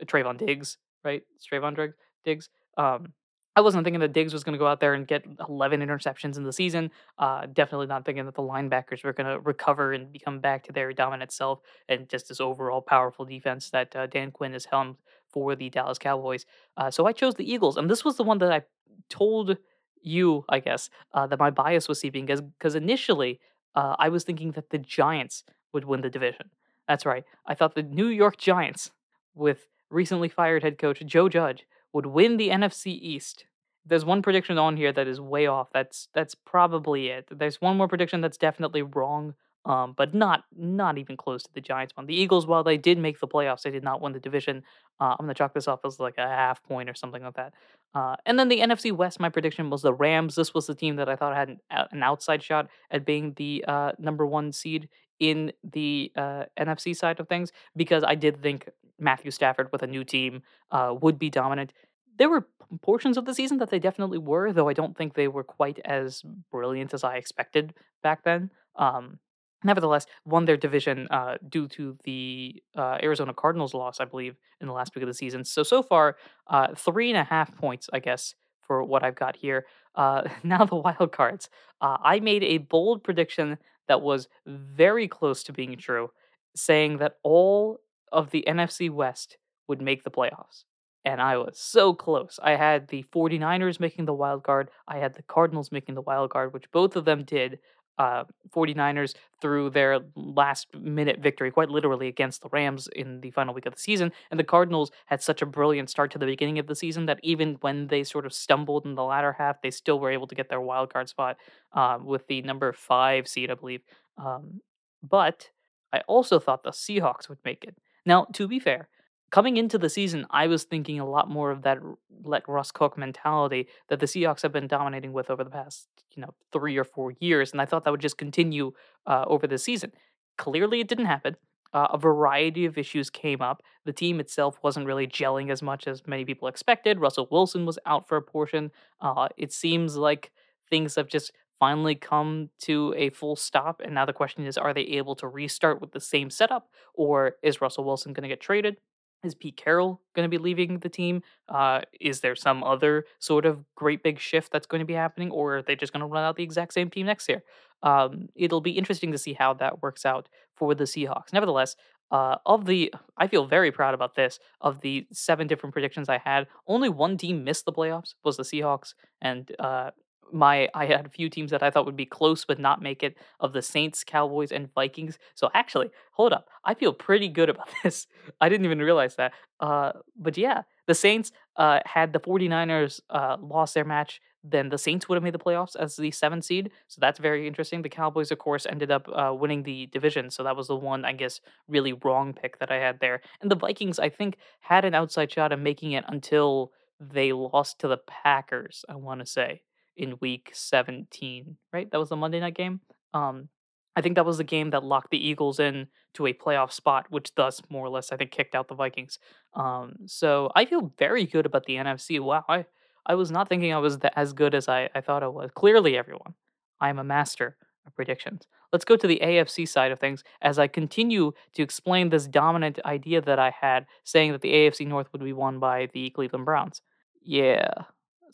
Trevon 0.05 0.39
Diggs, 0.39 0.79
right? 1.05 1.23
It's 1.35 1.47
Trevon 1.47 1.93
Diggs. 2.25 2.49
Um 2.77 3.13
I 3.57 3.61
wasn't 3.61 3.85
thinking 3.85 4.01
that 4.01 4.13
Diggs 4.13 4.33
was 4.33 4.43
going 4.43 4.55
to 4.55 4.59
go 4.59 4.67
out 4.67 4.81
there 4.81 4.95
and 4.95 5.07
get 5.07 5.25
11 5.49 5.81
interceptions 5.81 6.37
in 6.37 6.43
the 6.43 6.53
season. 6.53 6.91
Uh, 7.19 7.47
definitely 7.53 7.87
not 7.87 8.05
thinking 8.05 8.25
that 8.25 8.35
the 8.35 8.43
linebackers 8.43 9.05
were 9.05 9.13
going 9.13 9.29
to 9.29 9.39
recover 9.41 9.93
and 9.93 10.13
become 10.13 10.41
back 10.41 10.65
to 10.65 10.73
their 10.73 10.93
dominant 10.93 11.31
self 11.31 11.61
and 11.89 12.09
just 12.09 12.29
this 12.29 12.41
overall 12.41 12.83
powerful 12.83 13.25
defense 13.25 13.71
that 13.71 13.95
uh, 13.95 14.07
Dan 14.07 14.33
Quinn 14.33 14.53
has 14.53 14.65
helmed 14.65 14.97
for 15.29 15.55
the 15.55 15.71
Dallas 15.71 15.99
Cowboys. 15.99 16.47
Uh, 16.77 16.91
so 16.91 17.07
I 17.07 17.13
chose 17.13 17.35
the 17.35 17.51
Eagles, 17.51 17.77
and 17.77 17.89
this 17.89 18.05
was 18.05 18.17
the 18.17 18.25
one 18.25 18.39
that 18.39 18.53
I 18.53 18.63
told 19.09 19.57
you, 20.03 20.45
I 20.49 20.59
guess, 20.59 20.91
uh, 21.13 21.27
that 21.29 21.39
my 21.39 21.51
bias 21.51 21.89
was 21.89 22.01
seeping 22.01 22.27
because 22.27 22.75
initially 22.75 23.41
uh, 23.75 23.97
I 23.99 24.09
was 24.09 24.25
thinking 24.25 24.53
that 24.53 24.71
the 24.71 24.79
Giants 24.79 25.45
would 25.73 25.85
win 25.85 26.01
the 26.03 26.11
division. 26.11 26.51
That's 26.89 27.07
right. 27.07 27.25
I 27.47 27.55
thought 27.55 27.75
the 27.75 27.83
New 27.83 28.09
York 28.09 28.37
Giants, 28.37 28.91
with 29.35 29.67
recently 29.91 30.29
fired 30.29 30.63
head 30.63 30.79
coach 30.79 31.03
Joe 31.07 31.29
Judge, 31.29 31.67
would 31.95 32.07
win 32.07 32.37
the 32.37 32.51
NFC 32.51 32.89
East. 32.89 33.47
There's 33.87 34.05
one 34.05 34.21
prediction 34.21 34.59
on 34.59 34.77
here 34.77 34.93
that 34.93 35.07
is 35.07 35.21
way 35.21 35.47
off. 35.47 35.69
That's 35.73 36.09
that's 36.13 36.35
probably 36.35 37.09
it. 37.09 37.29
There's 37.31 37.61
one 37.61 37.77
more 37.77 37.89
prediction 37.89 38.21
that's 38.21 38.37
definitely 38.39 38.83
wrong, 38.83 39.35
um, 39.65 39.95
but 39.97 40.15
not 40.15 40.45
not 40.57 40.99
even 40.99 41.17
close 41.17 41.43
to 41.45 41.51
the 41.55 41.61
Giants 41.61 41.95
one. 41.97 42.07
The 42.07 42.15
Eagles, 42.15 42.47
while 42.47 42.65
they 42.65 42.77
did 42.77 42.99
make 42.99 43.21
the 43.21 43.29
playoffs, 43.29 43.63
they 43.63 43.71
did 43.71 43.85
not 43.85 44.01
win 44.01 44.13
the 44.13 44.21
division. 44.21 44.63
Uh, 45.01 45.17
I'm 45.19 45.27
gonna 45.27 45.35
chalk 45.35 45.55
this 45.55 45.69
off 45.69 45.81
as 45.85 46.01
like 46.01 46.19
a 46.19 46.27
half 46.27 46.63
point 46.65 46.91
or 46.91 46.95
something 46.95 47.23
like 47.23 47.37
that. 47.37 47.55
Uh, 47.95 48.17
and 48.27 48.39
then 48.39 48.49
the 48.49 48.59
NFC 48.61 48.91
West, 48.91 49.21
my 49.21 49.29
prediction 49.29 49.71
was 49.71 49.83
the 49.83 49.95
Rams. 49.95 50.35
This 50.35 50.53
was 50.53 50.67
the 50.67 50.75
team 50.75 50.97
that 50.97 51.09
I 51.09 51.15
thought 51.15 51.37
had 51.37 51.51
an, 51.51 51.61
an 51.71 52.03
outside 52.03 52.43
shot 52.43 52.69
at 52.91 53.07
being 53.07 53.35
the 53.37 53.65
uh, 53.69 53.93
number 53.99 54.27
one 54.27 54.51
seed 54.51 54.89
in 55.21 55.53
the 55.63 56.11
uh, 56.17 56.45
NFC 56.59 56.97
side 56.97 57.21
of 57.21 57.29
things 57.29 57.53
because 57.77 58.03
I 58.03 58.17
did 58.17 58.43
think 58.43 58.69
Matthew 59.05 59.31
Stafford 59.31 59.69
with 59.73 59.83
a 59.83 59.87
new 59.87 60.05
team 60.05 60.43
uh, 60.71 60.95
would 61.01 61.19
be 61.19 61.31
dominant. 61.31 61.73
There 62.19 62.31
were 62.31 62.49
portions 62.83 63.17
of 63.17 63.25
the 63.27 63.35
season 63.35 63.59
that 63.59 63.71
they 63.71 63.79
definitely 63.79 64.19
were, 64.19 64.53
though 64.53 64.69
I 64.69 64.73
don't 64.73 64.97
think 64.97 65.15
they 65.15 65.29
were 65.29 65.45
quite 65.45 65.79
as 65.85 66.23
brilliant 66.51 66.95
as 66.95 67.05
I 67.05 67.17
expected 67.17 67.75
back 68.03 68.25
then. 68.25 68.51
Um, 68.77 69.19
nevertheless, 69.65 70.07
won 70.25 70.45
their 70.45 70.57
division 70.57 71.09
uh, 71.11 71.37
due 71.49 71.69
to 71.69 71.97
the 72.05 72.63
uh, 72.77 72.99
Arizona 73.03 73.35
Cardinals 73.35 73.75
loss, 73.75 74.01
I 74.01 74.05
believe, 74.05 74.37
in 74.61 74.67
the 74.67 74.73
last 74.73 74.95
week 74.95 75.03
of 75.03 75.09
the 75.09 75.15
season. 75.15 75.45
So 75.45 75.63
so 75.63 75.83
far, 75.83 76.17
uh, 76.49 76.75
three 76.75 77.11
and 77.11 77.19
a 77.19 77.25
half 77.25 77.55
points, 77.57 77.89
I 77.93 77.99
guess, 77.99 78.35
for 78.61 78.83
what 78.85 79.03
I've 79.03 79.17
got 79.17 79.37
here. 79.37 79.67
Uh, 79.95 80.29
now 80.43 80.65
the 80.65 80.77
wild 80.77 81.13
cards. 81.13 81.49
Uh, 81.81 81.97
I 82.03 82.21
made 82.21 82.45
a 82.45 82.59
bold 82.59 83.03
prediction 83.03 83.59
that 83.89 84.03
was 84.03 84.29
very 84.47 85.09
close 85.09 85.43
to 85.45 85.53
being 85.53 85.77
true, 85.77 86.11
saying 86.57 86.99
that 86.99 87.17
all 87.23 87.81
of 88.15 88.31
the 88.31 88.45
NFC 88.49 88.91
West 88.91 89.39
would 89.69 89.83
make 89.83 90.05
the 90.05 90.11
playoffs. 90.11 90.65
And 91.05 91.21
I 91.21 91.37
was 91.37 91.59
so 91.59 91.93
close. 91.93 92.41
I 92.43 92.53
had 92.57 92.89
the 92.89 93.05
49ers 93.13 93.79
making 93.81 94.07
the 94.07 94.15
wild 94.15 94.43
card. 94.43 94.71
I 94.89 94.99
had 94.99 95.15
the 95.15 95.23
Cardinals 95.23 95.71
making 95.71 95.95
the 95.97 96.03
wild 96.03 96.31
card, 96.31 96.55
which 96.55 96.71
both 96.73 96.97
of 96.97 97.05
them 97.05 97.25
did. 97.25 97.59
Uh, 97.97 98.25
49ers 98.51 99.15
through 99.41 99.71
their 99.71 100.01
last 100.17 100.67
minute 100.75 101.21
victory, 101.21 101.53
quite 101.53 101.69
literally 101.71 102.09
against 102.09 102.43
the 102.43 102.49
Rams 102.49 102.89
in 102.97 103.21
the 103.21 103.31
final 103.31 103.55
week 103.55 103.67
of 103.67 103.75
the 103.75 103.81
season. 103.81 104.11
And 104.33 104.41
the 104.41 104.45
Cardinals 104.45 104.91
had 105.07 105.23
such 105.23 105.43
a 105.43 105.47
brilliant 105.47 105.89
start 105.91 106.11
to 106.11 106.19
the 106.19 106.27
beginning 106.27 106.59
of 106.59 106.67
the 106.67 106.75
season 106.75 107.07
that 107.07 107.21
even 107.23 107.57
when 107.61 107.87
they 107.87 108.03
sort 108.03 108.27
of 108.27 108.33
stumbled 108.33 108.85
in 108.85 108.97
the 108.97 109.05
latter 109.05 109.33
half, 109.35 109.63
they 109.63 109.71
still 109.71 110.01
were 110.01 110.11
able 110.11 110.27
to 110.27 110.35
get 110.35 110.49
their 110.49 110.61
wild 110.61 110.93
card 110.93 111.09
spot 111.09 111.37
uh, 111.73 111.99
with 112.03 112.27
the 112.27 112.43
number 112.43 112.73
five 112.73 113.29
seed, 113.29 113.49
I 113.49 113.55
believe. 113.55 113.83
Um, 114.19 114.61
but 115.03 115.51
I 115.93 116.01
also 116.09 116.41
thought 116.41 116.65
the 116.65 116.71
Seahawks 116.71 117.29
would 117.29 117.39
make 117.45 117.63
it. 117.63 117.77
Now, 118.07 118.27
to 118.35 118.47
be 118.49 118.59
fair, 118.59 118.89
coming 119.31 119.57
into 119.57 119.79
the 119.79 119.89
season, 119.89 120.27
I 120.31 120.47
was 120.47 120.65
thinking 120.65 121.01
a 121.01 121.09
lot 121.09 121.31
more 121.31 121.51
of 121.51 121.63
that 121.63 121.79
let 122.23 122.49
Russ 122.49 122.71
cook 122.71 122.97
mentality 122.99 123.69
that 123.89 124.01
the 124.01 124.07
Seahawks 124.07 124.43
have 124.43 124.53
been 124.53 124.67
dominating 124.67 125.13
with 125.13 125.31
over 125.31 125.45
the 125.45 125.51
past, 125.51 125.89
you 126.15 126.23
know, 126.23 126.35
three 126.53 126.77
or 126.77 126.85
four 126.85 127.13
years, 127.21 127.53
and 127.53 127.61
I 127.61 127.67
thought 127.67 127.85
that 127.85 127.91
would 127.91 128.01
just 128.01 128.19
continue 128.19 128.73
uh, 129.07 129.25
over 129.27 129.47
the 129.47 129.59
season. 129.59 129.93
Clearly, 130.39 130.81
it 130.81 130.89
didn't 130.89 131.07
happen. 131.07 131.37
Uh, 131.73 131.89
a 131.93 131.99
variety 131.99 132.67
of 132.67 132.79
issues 132.79 133.11
came 133.11 133.43
up. 133.43 133.61
The 133.85 133.93
team 133.93 134.21
itself 134.21 134.59
wasn't 134.63 134.87
really 134.87 135.09
gelling 135.09 135.51
as 135.51 135.61
much 135.61 135.89
as 135.89 136.07
many 136.07 136.25
people 136.25 136.47
expected. 136.47 137.01
Russell 137.01 137.27
Wilson 137.33 137.67
was 137.67 137.81
out 137.85 138.07
for 138.07 138.17
a 138.17 138.23
portion. 138.23 138.71
Uh, 139.01 139.29
it 139.37 139.53
seems 139.53 139.97
like 139.97 140.31
things 140.71 140.95
have 140.95 141.09
just 141.09 141.33
finally 141.59 141.95
come 141.95 142.51
to 142.61 142.95
a 142.97 143.11
full 143.11 143.37
stop. 143.37 143.81
And 143.85 143.95
now 143.95 144.05
the 144.05 144.13
question 144.13 144.47
is 144.47 144.59
are 144.59 144.75
they 144.75 144.83
able 144.83 145.15
to 145.17 145.29
restart 145.29 145.81
with 145.81 145.93
the 145.93 146.01
same 146.01 146.31
setup, 146.31 146.69
or 146.95 147.37
is 147.43 147.61
Russell 147.61 147.85
Wilson 147.85 148.13
going 148.13 148.23
to 148.23 148.29
get 148.29 148.41
traded? 148.41 148.77
Is 149.25 149.35
Pete 149.35 149.57
Carroll 149.57 150.03
going 150.15 150.29
to 150.29 150.39
be 150.39 150.43
leaving 150.43 150.79
the 150.81 150.89
team? 150.91 151.23
Uh, 151.49 151.81
is 151.99 152.21
there 152.21 152.37
some 152.37 152.63
other 152.63 153.07
sort 153.19 153.47
of 153.47 153.65
great 153.75 154.03
big 154.03 154.19
shift 154.19 154.53
that's 154.53 154.67
going 154.67 154.81
to 154.81 154.87
be 154.87 154.93
happening, 154.93 155.31
or 155.31 155.57
are 155.57 155.63
they 155.63 155.77
just 155.77 155.93
going 155.93 156.01
to 156.03 156.07
run 156.07 156.25
out 156.25 156.37
the 156.37 156.43
exact 156.43 156.75
same 156.75 156.91
team 156.91 157.07
next 157.07 157.29
year? 157.29 157.43
Um, 157.83 158.29
it'll 158.35 158.61
be 158.61 158.73
interesting 158.73 159.13
to 159.13 159.19
see 159.19 159.33
how 159.33 159.55
that 159.55 159.83
works 159.83 160.05
out 160.05 160.29
for 160.55 160.75
the 160.75 160.85
Seahawks. 160.85 161.33
Nevertheless, 161.33 161.77
uh, 162.11 162.37
of 162.45 162.67
the, 162.67 162.93
I 163.17 163.27
feel 163.27 163.47
very 163.47 163.73
proud 163.73 163.95
about 163.95 164.15
this. 164.15 164.39
Of 164.61 164.81
the 164.83 165.07
seven 165.13 165.47
different 165.47 165.73
predictions 165.73 166.09
I 166.09 166.19
had, 166.19 166.47
only 166.67 166.89
one 166.89 167.17
team 167.17 167.45
missed 167.45 167.65
the 167.65 167.73
playoffs 167.73 168.15
was 168.25 168.37
the 168.37 168.43
Seahawks, 168.43 168.95
and 169.23 169.51
uh, 169.59 169.91
my 170.33 170.69
I 170.75 170.87
had 170.87 171.07
a 171.07 171.11
few 171.11 171.29
teams 171.29 171.51
that 171.51 171.63
I 171.63 171.71
thought 171.71 171.87
would 171.87 171.97
be 171.97 172.07
close 172.07 172.45
but 172.45 172.59
not 172.59 172.83
make 172.83 173.03
it 173.03 173.17
of 173.41 173.53
the 173.53 173.63
Saints, 173.63 174.05
Cowboys, 174.05 174.53
and 174.53 174.73
Vikings. 174.75 175.19
So 175.35 175.51
actually, 175.55 175.91
hold 176.13 176.33
up. 176.33 176.49
I 176.65 176.75
feel 176.75 176.93
pretty 176.93 177.29
good 177.29 177.49
about 177.49 177.69
this. 177.83 178.07
I 178.41 178.49
didn't 178.49 178.67
even 178.67 178.79
realize 178.81 179.17
that. 179.17 179.33
Uh, 179.61 179.93
but 180.17 180.37
yeah, 180.37 180.63
the 180.87 180.95
Saints 180.95 181.33
uh, 181.57 181.81
had 181.87 182.13
the 182.13 182.21
49ers 182.21 183.01
uh, 183.11 183.37
lost 183.41 183.75
their 183.75 183.85
match. 183.85 184.21
then 184.47 184.69
the 184.69 184.77
Saints 184.79 185.09
would 185.09 185.17
have 185.17 185.23
made 185.23 185.33
the 185.33 185.39
playoffs 185.39 185.75
as 185.75 185.97
the 185.97 186.11
seventh 186.11 186.45
seed. 186.45 186.71
So 186.89 186.99
that's 187.01 187.19
very 187.19 187.47
interesting. 187.47 187.81
The 187.81 187.89
Cowboys, 187.89 188.31
of 188.31 188.39
course, 188.39 188.67
ended 188.67 188.91
up 188.91 189.09
uh, 189.09 189.33
winning 189.35 189.63
the 189.63 189.87
division. 189.87 190.31
So 190.31 190.43
that 190.45 190.57
was 190.57 190.69
the 190.69 190.77
one, 190.77 191.05
I 191.05 191.13
guess, 191.15 191.41
really 191.67 191.95
wrong 191.95 192.35
pick 192.35 192.59
that 192.59 192.71
I 192.71 192.77
had 192.77 193.01
there. 193.01 193.23
And 193.41 193.51
the 193.51 193.57
Vikings, 193.57 193.99
I 193.99 194.11
think, 194.11 194.37
had 194.61 194.85
an 194.85 194.95
outside 194.95 195.33
shot 195.33 195.53
of 195.53 195.61
making 195.61 195.93
it 195.93 196.05
until 196.09 196.73
they 197.01 197.33
lost 197.33 197.79
to 197.81 197.89
the 197.89 197.97
Packers, 197.97 198.85
I 198.89 198.97
want 198.97 199.21
to 199.21 199.27
say, 199.27 199.63
in 199.97 200.17
week 200.21 200.51
17, 200.53 201.57
right? 201.73 201.91
That 201.91 201.99
was 201.99 202.09
the 202.09 202.17
Monday 202.17 202.41
night 202.41 202.55
game. 202.55 202.81
Um, 203.13 203.49
I 203.97 204.01
think 204.01 204.17
that 204.17 204.27
was 204.27 204.39
the 204.39 204.45
game 204.45 204.71
that 204.71 204.85
locked 204.85 205.11
the 205.11 205.29
Eagles 205.29 205.61
in 205.61 205.87
to 206.15 206.27
a 206.27 206.33
playoff 206.33 206.73
spot, 206.73 207.07
which 207.11 207.35
thus 207.37 207.61
more 207.69 207.87
or 207.87 207.89
less 207.89 208.11
I 208.13 208.17
think 208.17 208.31
kicked 208.33 208.55
out 208.55 208.69
the 208.69 208.75
Vikings. 208.75 209.19
Um, 209.55 209.95
so 210.07 210.51
I 210.55 210.65
feel 210.65 210.93
very 210.99 211.27
good 211.27 211.47
about 211.47 211.65
the 211.67 211.77
NFC. 211.77 212.21
Wow, 212.21 212.45
I 212.49 212.67
I 213.07 213.15
was 213.15 213.31
not 213.31 213.49
thinking 213.49 213.73
I 213.73 213.79
was 213.79 213.99
the, 213.99 214.17
as 214.19 214.33
good 214.33 214.55
as 214.55 214.69
I, 214.69 214.89
I 214.95 215.01
thought 215.01 215.23
I 215.23 215.29
was. 215.29 215.51
Clearly, 215.55 215.97
everyone, 215.97 216.35
I 216.81 216.89
am 216.89 216.99
a 216.99 217.05
master 217.05 217.57
of 217.87 217.95
predictions. 217.95 218.47
Let's 218.73 218.85
go 218.85 218.97
to 218.97 219.07
the 219.07 219.21
AFC 219.23 219.69
side 219.69 219.93
of 219.93 220.01
things 220.01 220.25
as 220.41 220.59
I 220.59 220.67
continue 220.67 221.33
to 221.55 221.63
explain 221.63 222.09
this 222.09 222.27
dominant 222.27 222.79
idea 222.85 223.21
that 223.21 223.39
I 223.39 223.51
had, 223.51 223.87
saying 224.05 224.33
that 224.33 224.41
the 224.41 224.53
AFC 224.53 224.87
North 224.87 225.09
would 225.13 225.23
be 225.23 225.33
won 225.33 225.59
by 225.59 225.89
the 225.93 226.11
Cleveland 226.11 226.47
Browns. 226.47 226.81
Yeah. 227.23 227.69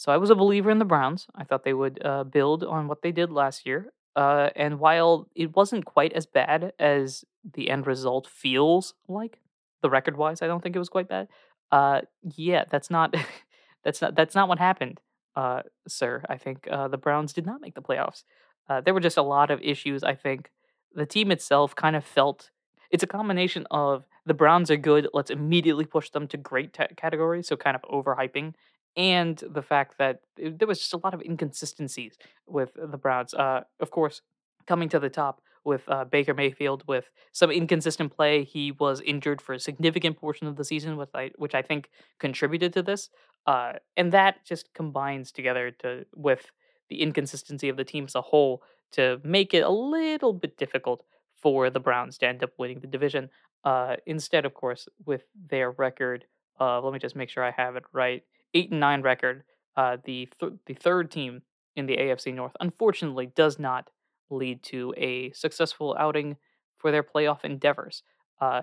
So 0.00 0.10
I 0.10 0.16
was 0.16 0.30
a 0.30 0.34
believer 0.34 0.70
in 0.70 0.78
the 0.78 0.86
Browns. 0.86 1.26
I 1.34 1.44
thought 1.44 1.62
they 1.62 1.74
would 1.74 2.00
uh, 2.02 2.24
build 2.24 2.64
on 2.64 2.88
what 2.88 3.02
they 3.02 3.12
did 3.12 3.30
last 3.30 3.66
year. 3.66 3.92
Uh, 4.16 4.48
and 4.56 4.80
while 4.80 5.28
it 5.36 5.54
wasn't 5.54 5.84
quite 5.84 6.14
as 6.14 6.24
bad 6.24 6.72
as 6.78 7.22
the 7.44 7.68
end 7.68 7.86
result 7.86 8.26
feels 8.26 8.94
like, 9.08 9.40
the 9.82 9.90
record 9.90 10.16
wise, 10.16 10.40
I 10.40 10.46
don't 10.46 10.62
think 10.62 10.74
it 10.74 10.78
was 10.78 10.88
quite 10.88 11.06
bad. 11.06 11.28
Uh, 11.70 12.00
yeah, 12.34 12.64
that's 12.70 12.88
not 12.90 13.14
that's 13.84 14.00
not 14.00 14.14
that's 14.14 14.34
not 14.34 14.48
what 14.48 14.58
happened, 14.58 15.02
uh, 15.36 15.60
sir. 15.86 16.22
I 16.30 16.38
think 16.38 16.66
uh, 16.70 16.88
the 16.88 16.96
Browns 16.96 17.34
did 17.34 17.44
not 17.44 17.60
make 17.60 17.74
the 17.74 17.82
playoffs. 17.82 18.24
Uh, 18.70 18.80
there 18.80 18.94
were 18.94 19.00
just 19.00 19.18
a 19.18 19.22
lot 19.22 19.50
of 19.50 19.60
issues. 19.60 20.02
I 20.02 20.14
think 20.14 20.50
the 20.94 21.04
team 21.04 21.30
itself 21.30 21.76
kind 21.76 21.94
of 21.94 22.06
felt 22.06 22.48
it's 22.90 23.02
a 23.04 23.06
combination 23.18 23.66
of 23.70 24.06
the 24.24 24.34
Browns 24.34 24.70
are 24.70 24.78
good. 24.78 25.08
Let's 25.12 25.30
immediately 25.30 25.84
push 25.84 26.08
them 26.08 26.26
to 26.28 26.38
great 26.38 26.72
t- 26.72 26.94
category. 26.96 27.42
So 27.42 27.56
kind 27.56 27.76
of 27.76 27.82
overhyping 27.82 28.54
and 28.96 29.42
the 29.48 29.62
fact 29.62 29.98
that 29.98 30.20
there 30.36 30.68
was 30.68 30.78
just 30.78 30.92
a 30.92 31.00
lot 31.02 31.14
of 31.14 31.22
inconsistencies 31.22 32.18
with 32.46 32.72
the 32.74 32.98
Browns. 32.98 33.34
Uh, 33.34 33.62
of 33.78 33.90
course, 33.90 34.22
coming 34.66 34.88
to 34.88 34.98
the 34.98 35.10
top 35.10 35.40
with 35.64 35.82
uh, 35.88 36.04
Baker 36.04 36.34
Mayfield 36.34 36.84
with 36.88 37.10
some 37.32 37.50
inconsistent 37.50 38.14
play. 38.14 38.44
He 38.44 38.72
was 38.72 39.00
injured 39.02 39.42
for 39.42 39.52
a 39.52 39.60
significant 39.60 40.16
portion 40.16 40.46
of 40.46 40.56
the 40.56 40.64
season, 40.64 40.96
which 40.96 41.10
I, 41.14 41.30
which 41.36 41.54
I 41.54 41.62
think 41.62 41.90
contributed 42.18 42.72
to 42.72 42.82
this. 42.82 43.10
Uh, 43.46 43.74
and 43.96 44.12
that 44.12 44.44
just 44.44 44.72
combines 44.74 45.32
together 45.32 45.70
to 45.82 46.06
with 46.14 46.50
the 46.88 47.02
inconsistency 47.02 47.68
of 47.68 47.76
the 47.76 47.84
team 47.84 48.04
as 48.04 48.14
a 48.14 48.22
whole 48.22 48.62
to 48.92 49.20
make 49.22 49.54
it 49.54 49.62
a 49.62 49.70
little 49.70 50.32
bit 50.32 50.56
difficult 50.56 51.04
for 51.36 51.70
the 51.70 51.80
Browns 51.80 52.18
to 52.18 52.26
end 52.26 52.42
up 52.42 52.50
winning 52.58 52.80
the 52.80 52.86
division. 52.86 53.30
Uh, 53.64 53.96
instead, 54.06 54.44
of 54.44 54.54
course, 54.54 54.88
with 55.06 55.24
their 55.48 55.70
record, 55.70 56.24
let 56.58 56.92
me 56.92 56.98
just 56.98 57.16
make 57.16 57.30
sure 57.30 57.44
I 57.44 57.52
have 57.52 57.76
it 57.76 57.84
right 57.92 58.22
eight 58.54 58.70
and 58.70 58.80
nine 58.80 59.02
record, 59.02 59.44
uh, 59.76 59.96
the 60.04 60.28
th- 60.38 60.52
the 60.66 60.74
third 60.74 61.10
team 61.10 61.42
in 61.76 61.86
the 61.86 61.96
AFC 61.96 62.34
North, 62.34 62.56
unfortunately, 62.60 63.26
does 63.34 63.58
not 63.58 63.90
lead 64.30 64.62
to 64.62 64.94
a 64.96 65.30
successful 65.32 65.96
outing 65.98 66.36
for 66.78 66.90
their 66.90 67.02
playoff 67.02 67.44
endeavors. 67.44 68.02
Uh, 68.40 68.62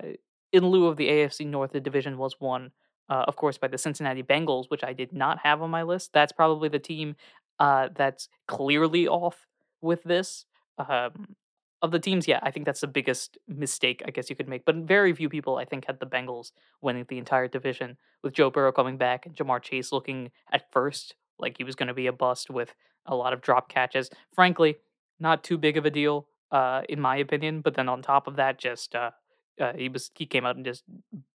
in 0.51 0.65
lieu 0.65 0.87
of 0.87 0.97
the 0.97 1.07
AFC 1.07 1.45
North, 1.45 1.71
the 1.71 1.79
division 1.79 2.17
was 2.17 2.39
won, 2.39 2.71
uh, 3.09 3.25
of 3.27 3.35
course, 3.35 3.57
by 3.57 3.67
the 3.67 3.77
Cincinnati 3.77 4.23
Bengals, 4.23 4.65
which 4.69 4.83
I 4.83 4.93
did 4.93 5.13
not 5.13 5.39
have 5.39 5.61
on 5.61 5.69
my 5.69 5.83
list. 5.83 6.13
That's 6.13 6.31
probably 6.31 6.69
the 6.69 6.79
team 6.79 7.15
uh, 7.59 7.89
that's 7.95 8.29
clearly 8.47 9.07
off 9.07 9.45
with 9.81 10.03
this. 10.03 10.45
Um, 10.77 11.35
of 11.81 11.91
the 11.91 11.99
teams, 11.99 12.27
yeah, 12.27 12.39
I 12.41 12.51
think 12.51 12.65
that's 12.65 12.81
the 12.81 12.87
biggest 12.87 13.37
mistake 13.47 14.01
I 14.05 14.11
guess 14.11 14.29
you 14.29 14.35
could 14.35 14.47
make. 14.47 14.65
But 14.65 14.75
very 14.77 15.13
few 15.13 15.29
people, 15.29 15.57
I 15.57 15.65
think, 15.65 15.85
had 15.85 15.99
the 15.99 16.07
Bengals 16.07 16.51
winning 16.81 17.05
the 17.07 17.17
entire 17.17 17.47
division 17.47 17.97
with 18.23 18.33
Joe 18.33 18.49
Burrow 18.49 18.71
coming 18.71 18.97
back 18.97 19.25
and 19.25 19.35
Ja'Marr 19.35 19.61
Chase 19.61 19.91
looking 19.91 20.31
at 20.51 20.71
first 20.71 21.15
like 21.39 21.57
he 21.57 21.63
was 21.63 21.75
going 21.75 21.87
to 21.87 21.93
be 21.93 22.07
a 22.07 22.13
bust 22.13 22.49
with 22.49 22.73
a 23.05 23.15
lot 23.15 23.33
of 23.33 23.41
drop 23.41 23.69
catches. 23.69 24.09
Frankly, 24.33 24.77
not 25.19 25.43
too 25.43 25.57
big 25.57 25.77
of 25.77 25.85
a 25.85 25.91
deal, 25.91 26.27
uh, 26.51 26.81
in 26.89 26.99
my 26.99 27.17
opinion. 27.17 27.61
But 27.61 27.75
then 27.75 27.89
on 27.89 28.01
top 28.01 28.27
of 28.27 28.35
that, 28.37 28.57
just 28.57 28.95
uh, 28.95 29.11
uh, 29.59 29.73
he 29.73 29.89
was 29.89 30.11
he 30.15 30.25
came 30.25 30.45
out 30.45 30.55
and 30.55 30.65
just 30.65 30.83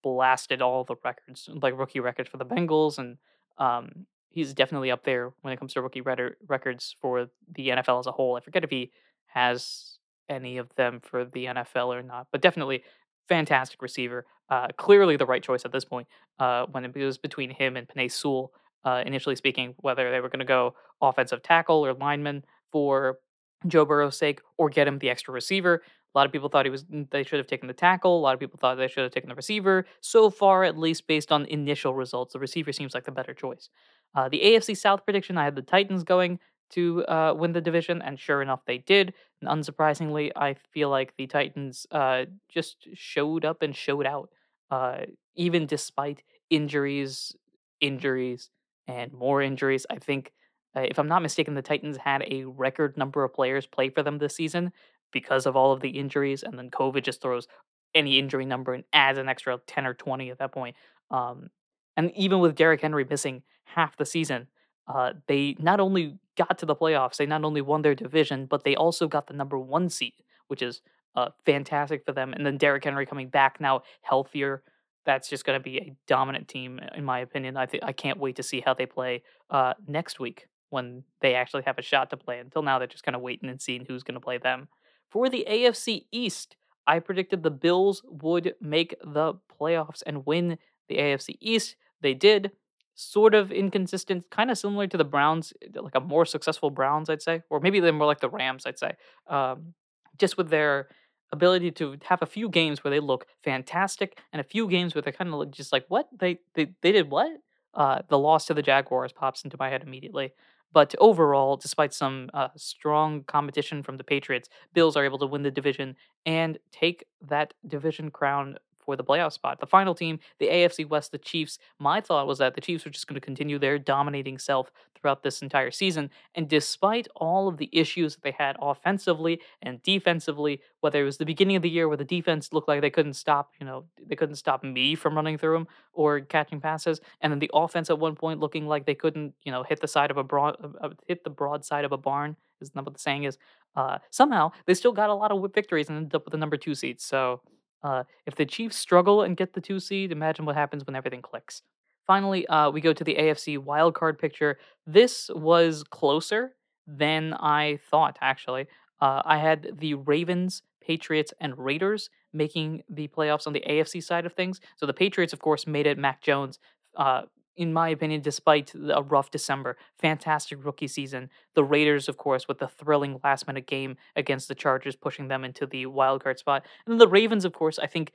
blasted 0.02 0.62
all 0.62 0.84
the 0.84 0.96
records, 1.04 1.48
like 1.62 1.78
rookie 1.78 2.00
records 2.00 2.30
for 2.30 2.38
the 2.38 2.46
Bengals, 2.46 2.98
and 2.98 3.18
um, 3.58 4.06
he's 4.30 4.54
definitely 4.54 4.90
up 4.90 5.04
there 5.04 5.32
when 5.42 5.52
it 5.52 5.58
comes 5.58 5.74
to 5.74 5.82
rookie 5.82 6.00
records 6.00 6.94
for 7.00 7.28
the 7.54 7.68
NFL 7.68 8.00
as 8.00 8.06
a 8.06 8.12
whole. 8.12 8.36
I 8.36 8.40
forget 8.40 8.64
if 8.64 8.70
he 8.70 8.90
has 9.26 9.98
any 10.30 10.56
of 10.56 10.74
them 10.76 11.00
for 11.02 11.24
the 11.24 11.46
NFL 11.46 11.88
or 11.88 12.02
not, 12.02 12.28
but 12.32 12.40
definitely 12.40 12.82
fantastic 13.28 13.82
receiver. 13.82 14.26
Uh, 14.48 14.68
clearly 14.76 15.16
the 15.16 15.26
right 15.26 15.42
choice 15.42 15.64
at 15.64 15.72
this 15.72 15.84
point. 15.84 16.08
Uh, 16.38 16.66
when 16.70 16.84
it 16.84 16.96
was 16.96 17.18
between 17.18 17.50
him 17.50 17.76
and 17.76 17.86
Penei 17.86 18.10
Sewell, 18.10 18.52
uh, 18.84 19.02
initially 19.04 19.36
speaking, 19.36 19.74
whether 19.78 20.10
they 20.10 20.20
were 20.20 20.28
going 20.28 20.40
to 20.40 20.44
go 20.46 20.74
offensive 21.02 21.42
tackle 21.42 21.84
or 21.84 21.92
lineman 21.92 22.44
for 22.72 23.18
Joe 23.66 23.84
Burrow's 23.84 24.16
sake, 24.16 24.40
or 24.56 24.70
get 24.70 24.88
him 24.88 24.98
the 24.98 25.10
extra 25.10 25.34
receiver. 25.34 25.82
A 26.14 26.18
lot 26.18 26.26
of 26.26 26.32
people 26.32 26.48
thought 26.48 26.64
he 26.64 26.70
was 26.70 26.84
mm, 26.84 27.08
they 27.10 27.22
should 27.22 27.38
have 27.38 27.46
taken 27.46 27.68
the 27.68 27.74
tackle. 27.74 28.18
A 28.18 28.22
lot 28.22 28.34
of 28.34 28.40
people 28.40 28.58
thought 28.58 28.76
they 28.76 28.88
should 28.88 29.02
have 29.02 29.12
taken 29.12 29.28
the 29.28 29.34
receiver. 29.34 29.86
So 30.00 30.30
far, 30.30 30.64
at 30.64 30.78
least 30.78 31.06
based 31.06 31.30
on 31.30 31.44
initial 31.46 31.94
results, 31.94 32.32
the 32.32 32.38
receiver 32.38 32.72
seems 32.72 32.94
like 32.94 33.04
the 33.04 33.12
better 33.12 33.34
choice. 33.34 33.68
Uh, 34.14 34.28
the 34.28 34.40
AFC 34.40 34.76
South 34.76 35.04
prediction, 35.04 35.38
I 35.38 35.44
had 35.44 35.54
the 35.54 35.62
Titans 35.62 36.02
going 36.02 36.40
to 36.70 37.04
uh, 37.06 37.34
win 37.36 37.52
the 37.52 37.60
division, 37.60 38.02
and 38.02 38.18
sure 38.18 38.42
enough, 38.42 38.60
they 38.66 38.78
did. 38.78 39.14
And 39.40 39.50
unsurprisingly, 39.50 40.30
I 40.36 40.54
feel 40.72 40.88
like 40.88 41.14
the 41.16 41.26
Titans 41.26 41.86
uh, 41.90 42.26
just 42.48 42.88
showed 42.94 43.44
up 43.44 43.62
and 43.62 43.74
showed 43.74 44.06
out, 44.06 44.30
uh, 44.70 45.00
even 45.34 45.66
despite 45.66 46.22
injuries, 46.48 47.34
injuries, 47.80 48.50
and 48.86 49.12
more 49.12 49.42
injuries. 49.42 49.86
I 49.90 49.96
think, 49.96 50.32
uh, 50.76 50.82
if 50.82 50.98
I'm 50.98 51.08
not 51.08 51.22
mistaken, 51.22 51.54
the 51.54 51.62
Titans 51.62 51.96
had 51.98 52.22
a 52.30 52.44
record 52.44 52.96
number 52.96 53.24
of 53.24 53.34
players 53.34 53.66
play 53.66 53.90
for 53.90 54.02
them 54.02 54.18
this 54.18 54.36
season 54.36 54.72
because 55.12 55.46
of 55.46 55.56
all 55.56 55.72
of 55.72 55.80
the 55.80 55.90
injuries, 55.90 56.42
and 56.42 56.58
then 56.58 56.70
COVID 56.70 57.02
just 57.02 57.20
throws 57.20 57.48
any 57.94 58.18
injury 58.18 58.44
number 58.44 58.72
and 58.72 58.84
adds 58.92 59.18
an 59.18 59.28
extra 59.28 59.58
10 59.66 59.86
or 59.86 59.94
20 59.94 60.30
at 60.30 60.38
that 60.38 60.52
point. 60.52 60.76
Um, 61.10 61.50
and 61.96 62.12
even 62.16 62.38
with 62.38 62.54
Derrick 62.54 62.80
Henry 62.80 63.04
missing 63.08 63.42
half 63.64 63.96
the 63.96 64.06
season, 64.06 64.46
uh, 64.86 65.12
they 65.26 65.56
not 65.58 65.80
only 65.80 66.18
got 66.40 66.58
to 66.58 66.66
the 66.66 66.76
playoffs, 66.76 67.16
they 67.16 67.26
not 67.26 67.44
only 67.44 67.60
won 67.60 67.82
their 67.82 67.94
division, 67.94 68.46
but 68.46 68.64
they 68.64 68.74
also 68.74 69.06
got 69.06 69.26
the 69.26 69.34
number 69.34 69.58
one 69.58 69.88
seed, 69.88 70.14
which 70.48 70.62
is 70.62 70.80
uh, 71.14 71.28
fantastic 71.44 72.04
for 72.04 72.12
them. 72.12 72.32
And 72.32 72.46
then 72.46 72.56
Derrick 72.56 72.84
Henry 72.84 73.04
coming 73.06 73.28
back 73.28 73.60
now 73.60 73.82
healthier. 74.00 74.62
That's 75.04 75.28
just 75.28 75.44
going 75.44 75.58
to 75.58 75.62
be 75.62 75.78
a 75.78 75.96
dominant 76.06 76.48
team, 76.48 76.80
in 76.94 77.04
my 77.04 77.20
opinion. 77.20 77.56
I 77.56 77.66
I 77.82 77.92
can't 77.92 78.18
wait 78.18 78.36
to 78.36 78.42
see 78.42 78.60
how 78.60 78.74
they 78.74 78.86
play 78.86 79.22
uh, 79.50 79.74
next 79.86 80.20
week 80.20 80.48
when 80.70 81.04
they 81.20 81.34
actually 81.34 81.64
have 81.66 81.78
a 81.78 81.82
shot 81.82 82.10
to 82.10 82.16
play. 82.16 82.38
Until 82.38 82.62
now, 82.62 82.78
they're 82.78 82.86
just 82.86 83.04
kind 83.04 83.16
of 83.16 83.22
waiting 83.22 83.48
and 83.50 83.60
seeing 83.60 83.84
who's 83.86 84.02
going 84.02 84.14
to 84.14 84.20
play 84.20 84.38
them. 84.38 84.68
For 85.10 85.28
the 85.28 85.46
AFC 85.48 86.06
East, 86.12 86.56
I 86.86 87.00
predicted 87.00 87.42
the 87.42 87.50
Bills 87.50 88.02
would 88.06 88.54
make 88.60 88.94
the 89.02 89.34
playoffs 89.60 90.02
and 90.06 90.24
win 90.26 90.58
the 90.88 90.96
AFC 90.96 91.36
East. 91.40 91.76
They 92.00 92.14
did 92.14 92.52
sort 93.00 93.34
of 93.34 93.50
inconsistent, 93.52 94.30
kind 94.30 94.50
of 94.50 94.58
similar 94.58 94.86
to 94.86 94.96
the 94.96 95.04
Browns, 95.04 95.52
eh, 95.62 95.80
like 95.80 95.94
a 95.94 96.00
more 96.00 96.24
successful 96.24 96.70
Browns, 96.70 97.08
I'd 97.10 97.22
say, 97.22 97.42
or 97.50 97.60
maybe 97.60 97.80
they're 97.80 97.92
more 97.92 98.06
like 98.06 98.20
the 98.20 98.30
Rams, 98.30 98.66
I'd 98.66 98.78
say, 98.78 98.92
um, 99.28 99.74
just 100.18 100.36
with 100.36 100.50
their 100.50 100.88
ability 101.32 101.70
to 101.70 101.96
have 102.04 102.22
a 102.22 102.26
few 102.26 102.48
games 102.48 102.82
where 102.82 102.90
they 102.90 103.00
look 103.00 103.26
fantastic 103.42 104.18
and 104.32 104.40
a 104.40 104.44
few 104.44 104.68
games 104.68 104.94
where 104.94 105.02
they 105.02 105.12
kind 105.12 105.28
of 105.28 105.34
look 105.34 105.50
just 105.52 105.72
like 105.72 105.84
what 105.88 106.08
they 106.18 106.40
they 106.54 106.72
they 106.82 106.92
did 106.92 107.10
what. 107.10 107.30
Uh, 107.72 108.02
the 108.08 108.18
loss 108.18 108.46
to 108.46 108.54
the 108.54 108.62
Jaguars 108.62 109.12
pops 109.12 109.44
into 109.44 109.56
my 109.56 109.68
head 109.70 109.84
immediately. 109.84 110.32
But 110.72 110.94
overall, 110.98 111.56
despite 111.56 111.92
some 111.94 112.30
uh, 112.34 112.48
strong 112.56 113.22
competition 113.24 113.82
from 113.82 113.96
the 113.96 114.04
Patriots, 114.04 114.48
Bills 114.72 114.96
are 114.96 115.04
able 115.04 115.18
to 115.18 115.26
win 115.26 115.42
the 115.42 115.50
division 115.50 115.96
and 116.26 116.58
take 116.72 117.04
that 117.28 117.54
division 117.66 118.10
crown 118.10 118.56
for 118.84 118.96
the 118.96 119.04
playoff 119.04 119.32
spot. 119.32 119.60
The 119.60 119.66
final 119.66 119.94
team, 119.94 120.18
the 120.38 120.48
AFC 120.48 120.88
West, 120.88 121.12
the 121.12 121.18
Chiefs. 121.18 121.58
My 121.78 122.00
thought 122.00 122.26
was 122.26 122.38
that 122.38 122.54
the 122.54 122.60
Chiefs 122.60 122.84
were 122.84 122.90
just 122.90 123.06
going 123.06 123.14
to 123.14 123.20
continue 123.20 123.58
their 123.58 123.78
dominating 123.78 124.38
self 124.38 124.70
throughout 125.00 125.22
this 125.22 125.42
entire 125.42 125.70
season. 125.70 126.10
And 126.34 126.48
despite 126.48 127.08
all 127.16 127.48
of 127.48 127.56
the 127.56 127.68
issues 127.72 128.14
that 128.14 128.22
they 128.22 128.34
had 128.36 128.56
offensively 128.60 129.40
and 129.62 129.82
defensively, 129.82 130.60
whether 130.80 131.00
it 131.00 131.04
was 131.04 131.18
the 131.18 131.24
beginning 131.24 131.56
of 131.56 131.62
the 131.62 131.70
year 131.70 131.88
where 131.88 131.96
the 131.96 132.04
defense 132.04 132.52
looked 132.52 132.68
like 132.68 132.80
they 132.80 132.90
couldn't 132.90 133.14
stop, 133.14 133.52
you 133.58 133.66
know, 133.66 133.84
they 134.06 134.16
couldn't 134.16 134.36
stop 134.36 134.62
me 134.62 134.94
from 134.94 135.14
running 135.14 135.38
through 135.38 135.54
them 135.54 135.68
or 135.92 136.20
catching 136.20 136.60
passes, 136.60 137.00
and 137.20 137.32
then 137.32 137.38
the 137.38 137.50
offense 137.54 137.90
at 137.90 137.98
one 137.98 138.14
point 138.14 138.40
looking 138.40 138.66
like 138.66 138.86
they 138.86 138.94
couldn't, 138.94 139.34
you 139.44 139.52
know, 139.52 139.62
hit 139.62 139.80
the 139.80 139.88
side 139.88 140.10
of 140.10 140.16
a 140.16 140.24
broad, 140.24 140.56
uh, 140.62 140.86
uh 140.86 140.90
hit 141.06 141.24
the 141.24 141.30
broad 141.30 141.64
side 141.64 141.84
of 141.84 141.92
a 141.92 141.98
barn. 141.98 142.36
Isn't 142.60 142.74
that 142.74 142.84
what 142.84 142.94
the 142.94 143.00
saying 143.00 143.24
is? 143.24 143.38
Uh, 143.74 143.98
somehow 144.10 144.50
they 144.66 144.74
still 144.74 144.92
got 144.92 145.10
a 145.10 145.14
lot 145.14 145.30
of 145.32 145.54
victories 145.54 145.88
and 145.88 145.96
ended 145.96 146.14
up 146.14 146.24
with 146.24 146.32
the 146.32 146.38
number 146.38 146.56
two 146.56 146.74
seed. 146.74 147.00
So 147.00 147.40
uh, 147.82 148.04
if 148.26 148.34
the 148.34 148.46
Chiefs 148.46 148.76
struggle 148.76 149.22
and 149.22 149.36
get 149.36 149.52
the 149.54 149.60
two 149.60 149.80
seed, 149.80 150.12
imagine 150.12 150.44
what 150.44 150.56
happens 150.56 150.86
when 150.86 150.96
everything 150.96 151.22
clicks. 151.22 151.62
finally, 152.06 152.46
uh, 152.48 152.70
we 152.70 152.80
go 152.80 152.92
to 152.92 153.04
the 153.04 153.14
AFC 153.14 153.56
wildcard 153.58 154.18
picture. 154.18 154.58
This 154.86 155.30
was 155.34 155.84
closer 155.84 156.56
than 156.86 157.34
I 157.34 157.78
thought, 157.90 158.18
actually. 158.20 158.66
Uh, 159.00 159.22
I 159.24 159.38
had 159.38 159.78
the 159.78 159.94
Ravens, 159.94 160.62
Patriots, 160.80 161.32
and 161.40 161.56
Raiders 161.56 162.10
making 162.32 162.82
the 162.88 163.08
playoffs 163.08 163.46
on 163.46 163.52
the 163.52 163.64
AFC 163.68 164.02
side 164.02 164.26
of 164.26 164.32
things. 164.32 164.60
So 164.76 164.86
the 164.86 164.92
Patriots, 164.92 165.32
of 165.32 165.40
course, 165.40 165.66
made 165.66 165.86
it 165.86 165.98
Mac 165.98 166.20
Jones. 166.20 166.58
Uh, 166.96 167.22
in 167.60 167.74
my 167.74 167.90
opinion, 167.90 168.22
despite 168.22 168.72
a 168.74 169.02
rough 169.02 169.30
December, 169.30 169.76
fantastic 169.98 170.64
rookie 170.64 170.88
season. 170.88 171.28
The 171.54 171.62
Raiders, 171.62 172.08
of 172.08 172.16
course, 172.16 172.48
with 172.48 172.58
the 172.58 172.68
thrilling 172.68 173.20
last 173.22 173.46
minute 173.46 173.66
game 173.66 173.98
against 174.16 174.48
the 174.48 174.54
Chargers, 174.54 174.96
pushing 174.96 175.28
them 175.28 175.44
into 175.44 175.66
the 175.66 175.84
wild 175.84 176.24
card 176.24 176.38
spot. 176.38 176.64
And 176.86 176.98
the 176.98 177.06
Ravens, 177.06 177.44
of 177.44 177.52
course, 177.52 177.78
I 177.78 177.86
think, 177.86 178.12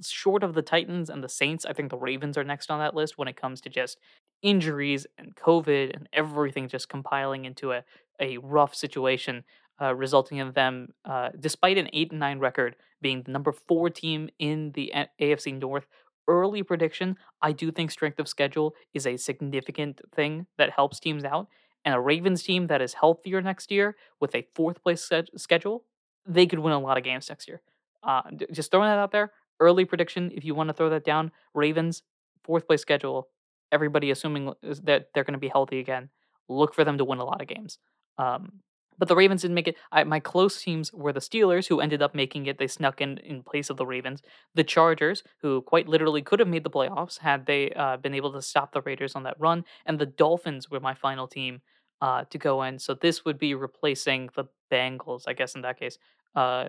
short 0.00 0.44
of 0.44 0.54
the 0.54 0.62
Titans 0.62 1.10
and 1.10 1.24
the 1.24 1.28
Saints, 1.28 1.66
I 1.66 1.72
think 1.72 1.90
the 1.90 1.98
Ravens 1.98 2.38
are 2.38 2.44
next 2.44 2.70
on 2.70 2.78
that 2.78 2.94
list 2.94 3.18
when 3.18 3.26
it 3.26 3.36
comes 3.36 3.60
to 3.62 3.68
just 3.68 3.98
injuries 4.42 5.08
and 5.18 5.34
COVID 5.34 5.96
and 5.96 6.08
everything 6.12 6.68
just 6.68 6.88
compiling 6.88 7.46
into 7.46 7.72
a, 7.72 7.82
a 8.20 8.38
rough 8.38 8.76
situation. 8.76 9.42
Uh, 9.80 9.94
resulting 9.94 10.38
in 10.38 10.50
them, 10.54 10.88
uh, 11.04 11.28
despite 11.38 11.78
an 11.78 11.88
eight 11.92 12.10
and 12.10 12.18
nine 12.18 12.40
record, 12.40 12.74
being 13.00 13.22
the 13.22 13.30
number 13.30 13.52
four 13.52 13.88
team 13.88 14.28
in 14.40 14.72
the 14.72 14.92
AFC 15.20 15.56
North, 15.56 15.86
early 16.28 16.62
prediction, 16.62 17.16
I 17.42 17.52
do 17.52 17.72
think 17.72 17.90
strength 17.90 18.20
of 18.20 18.28
schedule 18.28 18.74
is 18.94 19.06
a 19.06 19.16
significant 19.16 20.00
thing 20.14 20.46
that 20.58 20.70
helps 20.70 21.00
teams 21.00 21.24
out. 21.24 21.48
And 21.84 21.94
a 21.94 22.00
Ravens 22.00 22.42
team 22.42 22.66
that 22.66 22.82
is 22.82 22.94
healthier 22.94 23.40
next 23.40 23.70
year 23.70 23.96
with 24.20 24.34
a 24.34 24.46
fourth 24.54 24.82
place 24.82 25.10
schedule, 25.36 25.84
they 26.26 26.46
could 26.46 26.58
win 26.58 26.72
a 26.72 26.78
lot 26.78 26.98
of 26.98 27.04
games 27.04 27.28
next 27.28 27.48
year. 27.48 27.62
Uh, 28.02 28.22
just 28.52 28.70
throwing 28.70 28.88
that 28.88 28.98
out 28.98 29.10
there. 29.10 29.32
Early 29.58 29.84
prediction, 29.84 30.30
if 30.34 30.44
you 30.44 30.54
want 30.54 30.68
to 30.68 30.74
throw 30.74 30.90
that 30.90 31.04
down, 31.04 31.32
Ravens, 31.54 32.02
fourth 32.44 32.66
place 32.66 32.82
schedule, 32.82 33.28
everybody 33.72 34.10
assuming 34.10 34.52
that 34.62 35.08
they're 35.14 35.24
going 35.24 35.32
to 35.32 35.38
be 35.38 35.48
healthy 35.48 35.80
again, 35.80 36.10
look 36.48 36.74
for 36.74 36.84
them 36.84 36.98
to 36.98 37.04
win 37.04 37.18
a 37.18 37.24
lot 37.24 37.40
of 37.40 37.48
games. 37.48 37.78
Um, 38.18 38.60
but 38.98 39.08
the 39.08 39.16
Ravens 39.16 39.42
didn't 39.42 39.54
make 39.54 39.68
it. 39.68 39.76
I, 39.92 40.04
my 40.04 40.20
close 40.20 40.60
teams 40.60 40.92
were 40.92 41.12
the 41.12 41.20
Steelers, 41.20 41.68
who 41.68 41.80
ended 41.80 42.02
up 42.02 42.14
making 42.14 42.46
it. 42.46 42.58
They 42.58 42.66
snuck 42.66 43.00
in 43.00 43.18
in 43.18 43.42
place 43.42 43.70
of 43.70 43.76
the 43.76 43.86
Ravens. 43.86 44.22
The 44.54 44.64
Chargers, 44.64 45.22
who 45.42 45.62
quite 45.62 45.88
literally 45.88 46.22
could 46.22 46.40
have 46.40 46.48
made 46.48 46.64
the 46.64 46.70
playoffs 46.70 47.18
had 47.18 47.46
they 47.46 47.70
uh, 47.72 47.96
been 47.96 48.14
able 48.14 48.32
to 48.32 48.42
stop 48.42 48.72
the 48.72 48.82
Raiders 48.82 49.14
on 49.14 49.22
that 49.22 49.36
run. 49.38 49.64
And 49.86 49.98
the 49.98 50.06
Dolphins 50.06 50.70
were 50.70 50.80
my 50.80 50.94
final 50.94 51.28
team 51.28 51.60
uh, 52.00 52.24
to 52.30 52.38
go 52.38 52.62
in. 52.62 52.78
So 52.78 52.94
this 52.94 53.24
would 53.24 53.38
be 53.38 53.54
replacing 53.54 54.30
the 54.34 54.44
Bengals, 54.70 55.24
I 55.26 55.32
guess, 55.32 55.54
in 55.54 55.62
that 55.62 55.78
case. 55.78 55.98
Uh, 56.34 56.68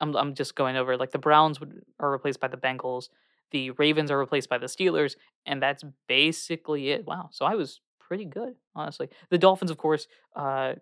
I'm, 0.00 0.14
I'm 0.16 0.34
just 0.34 0.54
going 0.54 0.76
over 0.76 0.96
like 0.96 1.10
the 1.12 1.18
Browns 1.18 1.60
would, 1.60 1.82
are 1.98 2.10
replaced 2.10 2.40
by 2.40 2.48
the 2.48 2.56
Bengals. 2.56 3.08
The 3.50 3.70
Ravens 3.72 4.10
are 4.10 4.18
replaced 4.18 4.48
by 4.48 4.58
the 4.58 4.66
Steelers. 4.66 5.16
And 5.46 5.62
that's 5.62 5.84
basically 6.08 6.90
it. 6.90 7.06
Wow. 7.06 7.28
So 7.32 7.44
I 7.44 7.54
was 7.54 7.80
pretty 7.98 8.24
good, 8.24 8.54
honestly. 8.74 9.08
The 9.30 9.38
Dolphins, 9.38 9.70
of 9.70 9.78
course, 9.78 10.06
uh, 10.34 10.74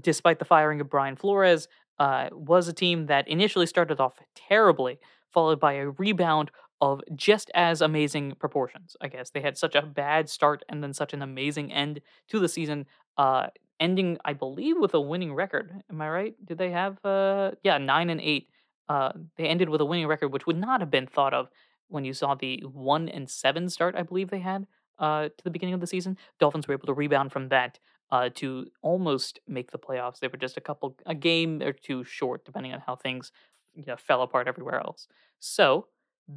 despite 0.00 0.38
the 0.38 0.44
firing 0.44 0.80
of 0.80 0.90
Brian 0.90 1.16
Flores, 1.16 1.68
uh, 1.98 2.28
was 2.32 2.68
a 2.68 2.72
team 2.72 3.06
that 3.06 3.28
initially 3.28 3.66
started 3.66 4.00
off 4.00 4.18
terribly, 4.34 4.98
followed 5.32 5.60
by 5.60 5.74
a 5.74 5.90
rebound 5.90 6.50
of 6.80 7.02
just 7.14 7.50
as 7.54 7.82
amazing 7.82 8.32
proportions. 8.38 8.96
I 9.00 9.08
guess 9.08 9.30
they 9.30 9.40
had 9.40 9.58
such 9.58 9.74
a 9.74 9.82
bad 9.82 10.30
start 10.30 10.64
and 10.68 10.82
then 10.82 10.94
such 10.94 11.12
an 11.12 11.22
amazing 11.22 11.72
end 11.72 12.00
to 12.28 12.38
the 12.38 12.48
season, 12.48 12.86
uh, 13.18 13.48
ending, 13.78 14.16
I 14.24 14.32
believe, 14.32 14.76
with 14.78 14.94
a 14.94 15.00
winning 15.00 15.34
record. 15.34 15.72
Am 15.90 16.00
I 16.00 16.08
right? 16.08 16.34
Did 16.44 16.58
they 16.58 16.70
have, 16.70 17.04
uh, 17.04 17.52
yeah, 17.62 17.78
nine 17.78 18.08
and 18.08 18.20
eight? 18.20 18.48
Uh, 18.88 19.12
they 19.36 19.46
ended 19.46 19.68
with 19.68 19.80
a 19.80 19.84
winning 19.84 20.06
record, 20.06 20.32
which 20.32 20.46
would 20.46 20.56
not 20.56 20.80
have 20.80 20.90
been 20.90 21.06
thought 21.06 21.34
of 21.34 21.48
when 21.88 22.04
you 22.04 22.14
saw 22.14 22.34
the 22.34 22.62
one 22.72 23.08
and 23.08 23.28
seven 23.28 23.68
start. 23.68 23.94
I 23.94 24.02
believe 24.02 24.30
they 24.30 24.40
had 24.40 24.66
uh, 24.98 25.24
to 25.24 25.44
the 25.44 25.50
beginning 25.50 25.74
of 25.74 25.80
the 25.80 25.86
season. 25.86 26.16
Dolphins 26.38 26.66
were 26.66 26.74
able 26.74 26.86
to 26.86 26.94
rebound 26.94 27.30
from 27.30 27.50
that 27.50 27.78
uh, 28.12 28.28
to 28.34 28.66
almost 28.82 29.40
make 29.46 29.70
the 29.70 29.78
playoffs. 29.78 30.18
They 30.18 30.28
were 30.28 30.38
just 30.38 30.56
a 30.56 30.60
couple, 30.60 30.96
a 31.06 31.14
game 31.14 31.62
or 31.62 31.72
two 31.72 32.04
short, 32.04 32.44
depending 32.44 32.72
on 32.72 32.80
how 32.86 32.96
things 32.96 33.32
you 33.74 33.84
know, 33.86 33.96
fell 33.96 34.22
apart 34.22 34.48
everywhere 34.48 34.80
else. 34.80 35.06
So 35.38 35.86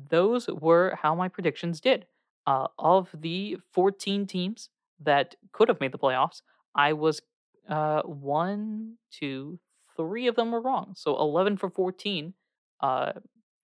those 0.09 0.47
were 0.47 0.97
how 1.01 1.15
my 1.15 1.27
predictions 1.27 1.79
did. 1.79 2.05
Uh, 2.45 2.67
of 2.77 3.09
the 3.13 3.57
14 3.71 4.27
teams 4.27 4.69
that 4.99 5.35
could 5.53 5.69
have 5.69 5.79
made 5.79 5.93
the 5.93 5.97
playoffs, 5.97 6.41
I 6.75 6.91
was 6.91 7.21
uh, 7.69 8.01
one, 8.01 8.95
two, 9.11 9.59
three 9.95 10.27
of 10.27 10.35
them 10.35 10.51
were 10.51 10.61
wrong. 10.61 10.93
So 10.95 11.17
11 11.17 11.57
for 11.57 11.69
14. 11.69 12.33
Uh, 12.81 13.13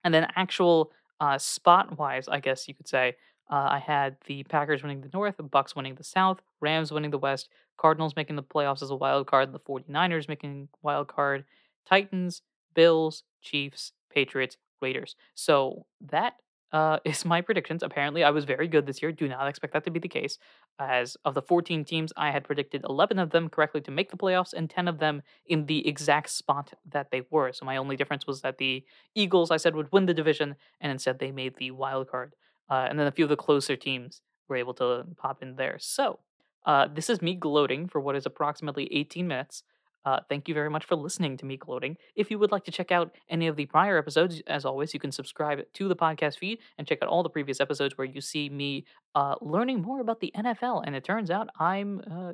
and 0.03 0.13
then 0.13 0.27
actual 0.35 0.91
uh, 1.19 1.37
spot 1.37 1.97
wise, 1.97 2.27
I 2.29 2.39
guess 2.39 2.67
you 2.67 2.73
could 2.73 2.87
say, 2.87 3.15
uh, 3.51 3.67
I 3.71 3.79
had 3.79 4.17
the 4.27 4.43
Packers 4.43 4.83
winning 4.83 5.01
the 5.01 5.09
North, 5.11 5.35
Bucks 5.51 5.75
winning 5.75 5.95
the 5.95 6.03
South, 6.03 6.41
Rams 6.61 6.91
winning 6.91 7.11
the 7.11 7.17
West, 7.17 7.49
Cardinals 7.79 8.15
making 8.15 8.35
the 8.35 8.43
playoffs 8.43 8.81
as 8.81 8.89
a 8.89 8.95
wild 8.95 9.27
card, 9.27 9.53
the 9.53 9.59
49ers 9.59 10.27
making 10.27 10.67
wild 10.81 11.07
card, 11.07 11.45
Titans, 11.87 12.41
Bills, 12.73 13.23
Chiefs, 13.41 13.93
Patriots, 14.13 14.57
Raiders. 14.81 15.15
So 15.33 15.85
that 16.01 16.33
uh, 16.71 16.99
is 17.05 17.25
my 17.25 17.41
predictions. 17.41 17.81
Apparently, 17.81 18.23
I 18.23 18.31
was 18.31 18.45
very 18.45 18.67
good 18.67 18.85
this 18.85 19.01
year. 19.01 19.11
Do 19.11 19.27
not 19.27 19.47
expect 19.47 19.73
that 19.73 19.85
to 19.85 19.91
be 19.91 19.99
the 19.99 20.07
case. 20.07 20.37
As 20.77 21.15
of 21.25 21.33
the 21.35 21.41
14 21.41 21.85
teams, 21.85 22.11
I 22.17 22.31
had 22.31 22.43
predicted 22.43 22.83
11 22.87 23.17
of 23.17 23.31
them 23.31 23.49
correctly 23.49 23.81
to 23.81 23.91
make 23.91 24.11
the 24.11 24.17
playoffs 24.17 24.53
and 24.53 24.69
10 24.69 24.87
of 24.87 24.99
them 24.99 25.21
in 25.45 25.65
the 25.65 25.87
exact 25.87 26.29
spot 26.29 26.73
that 26.91 27.11
they 27.11 27.23
were. 27.31 27.51
So 27.53 27.65
my 27.65 27.77
only 27.77 27.95
difference 27.95 28.27
was 28.27 28.41
that 28.41 28.57
the 28.57 28.83
Eagles, 29.15 29.51
I 29.51 29.57
said, 29.57 29.75
would 29.75 29.91
win 29.91 30.05
the 30.05 30.13
division, 30.13 30.55
and 30.81 30.91
instead 30.91 31.19
they 31.19 31.31
made 31.31 31.55
the 31.57 31.71
wild 31.71 32.09
card. 32.09 32.33
Uh, 32.69 32.87
and 32.89 32.99
then 32.99 33.07
a 33.07 33.11
few 33.11 33.25
of 33.25 33.29
the 33.29 33.35
closer 33.35 33.75
teams 33.75 34.21
were 34.47 34.57
able 34.57 34.73
to 34.75 35.05
pop 35.17 35.41
in 35.41 35.55
there. 35.55 35.77
So 35.79 36.19
uh, 36.65 36.87
this 36.93 37.09
is 37.09 37.21
me 37.21 37.35
gloating 37.35 37.87
for 37.87 37.99
what 37.99 38.15
is 38.15 38.25
approximately 38.25 38.93
18 38.93 39.27
minutes. 39.27 39.63
Uh, 40.05 40.19
thank 40.29 40.47
you 40.47 40.53
very 40.53 40.69
much 40.69 40.85
for 40.85 40.95
listening 40.95 41.35
to 41.37 41.45
me 41.45 41.57
gloating. 41.57 41.97
If 42.15 42.31
you 42.31 42.39
would 42.39 42.51
like 42.51 42.63
to 42.65 42.71
check 42.71 42.91
out 42.91 43.13
any 43.29 43.47
of 43.47 43.57
the 43.57 43.65
prior 43.65 43.97
episodes, 43.97 44.41
as 44.47 44.63
always, 44.65 44.93
you 44.93 44.99
can 44.99 45.11
subscribe 45.11 45.61
to 45.73 45.87
the 45.87 45.95
podcast 45.95 46.37
feed 46.37 46.59
and 46.77 46.87
check 46.87 46.99
out 47.03 47.09
all 47.09 47.21
the 47.21 47.29
previous 47.29 47.59
episodes 47.59 47.97
where 47.97 48.07
you 48.07 48.21
see 48.21 48.49
me 48.49 48.85
uh, 49.13 49.35
learning 49.41 49.81
more 49.81 49.99
about 49.99 50.21
the 50.21 50.31
NFL. 50.35 50.83
And 50.85 50.95
it 50.95 51.03
turns 51.03 51.29
out 51.29 51.49
I'm, 51.59 52.01
uh, 52.09 52.31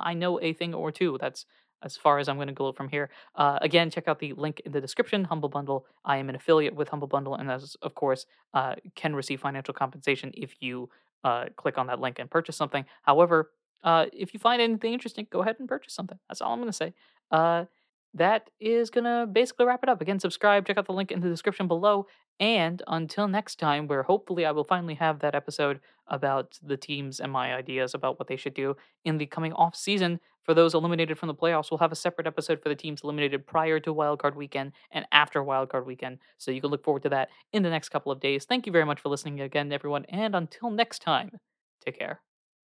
I 0.00 0.14
know 0.14 0.40
a 0.40 0.52
thing 0.52 0.74
or 0.74 0.92
two. 0.92 1.18
That's 1.20 1.44
as 1.82 1.96
far 1.96 2.18
as 2.18 2.28
I'm 2.28 2.36
going 2.36 2.48
to 2.48 2.54
go 2.54 2.72
from 2.72 2.88
here. 2.88 3.10
Uh, 3.34 3.58
again, 3.60 3.90
check 3.90 4.08
out 4.08 4.18
the 4.18 4.32
link 4.34 4.60
in 4.64 4.72
the 4.72 4.80
description. 4.80 5.24
Humble 5.24 5.48
Bundle. 5.48 5.86
I 6.04 6.18
am 6.18 6.28
an 6.28 6.36
affiliate 6.36 6.74
with 6.74 6.88
Humble 6.88 7.08
Bundle, 7.08 7.34
and 7.34 7.50
as 7.50 7.76
of 7.82 7.94
course, 7.94 8.26
uh, 8.54 8.76
can 8.94 9.14
receive 9.14 9.40
financial 9.40 9.74
compensation 9.74 10.30
if 10.34 10.54
you 10.60 10.88
uh, 11.24 11.46
click 11.56 11.78
on 11.78 11.86
that 11.88 12.00
link 12.00 12.18
and 12.18 12.30
purchase 12.30 12.56
something. 12.56 12.84
However, 13.02 13.50
uh, 13.84 14.06
if 14.12 14.32
you 14.34 14.40
find 14.40 14.62
anything 14.62 14.92
interesting, 14.92 15.26
go 15.30 15.42
ahead 15.42 15.56
and 15.58 15.68
purchase 15.68 15.94
something. 15.94 16.18
That's 16.28 16.40
all 16.40 16.52
I'm 16.52 16.60
going 16.60 16.68
to 16.68 16.72
say. 16.72 16.94
Uh, 17.30 17.64
that 18.14 18.50
is 18.60 18.90
going 18.90 19.04
to 19.04 19.26
basically 19.30 19.66
wrap 19.66 19.82
it 19.82 19.88
up. 19.88 20.00
Again, 20.00 20.20
subscribe, 20.20 20.66
check 20.66 20.78
out 20.78 20.86
the 20.86 20.92
link 20.92 21.10
in 21.10 21.20
the 21.20 21.28
description 21.28 21.66
below. 21.66 22.06
And 22.40 22.82
until 22.86 23.28
next 23.28 23.58
time, 23.58 23.86
where 23.86 24.02
hopefully 24.02 24.44
I 24.44 24.50
will 24.50 24.64
finally 24.64 24.94
have 24.94 25.20
that 25.20 25.34
episode 25.34 25.80
about 26.08 26.58
the 26.62 26.76
teams 26.76 27.20
and 27.20 27.30
my 27.30 27.54
ideas 27.54 27.94
about 27.94 28.18
what 28.18 28.28
they 28.28 28.36
should 28.36 28.54
do 28.54 28.76
in 29.04 29.18
the 29.18 29.26
coming 29.26 29.52
off 29.52 29.76
season. 29.76 30.20
For 30.44 30.54
those 30.54 30.74
eliminated 30.74 31.18
from 31.18 31.28
the 31.28 31.34
playoffs, 31.34 31.70
we'll 31.70 31.78
have 31.78 31.92
a 31.92 31.96
separate 31.96 32.26
episode 32.26 32.60
for 32.60 32.68
the 32.68 32.74
teams 32.74 33.02
eliminated 33.04 33.46
prior 33.46 33.78
to 33.80 33.94
wildcard 33.94 34.34
weekend 34.34 34.72
and 34.90 35.06
after 35.12 35.42
wildcard 35.42 35.86
weekend. 35.86 36.18
So 36.38 36.50
you 36.50 36.60
can 36.60 36.70
look 36.70 36.82
forward 36.82 37.04
to 37.04 37.10
that 37.10 37.28
in 37.52 37.62
the 37.62 37.70
next 37.70 37.90
couple 37.90 38.10
of 38.10 38.18
days. 38.18 38.44
Thank 38.44 38.66
you 38.66 38.72
very 38.72 38.84
much 38.84 39.00
for 39.00 39.08
listening 39.08 39.40
again, 39.40 39.72
everyone. 39.72 40.04
And 40.06 40.34
until 40.34 40.70
next 40.70 41.00
time, 41.00 41.30
take 41.84 41.98
care. 41.98 42.31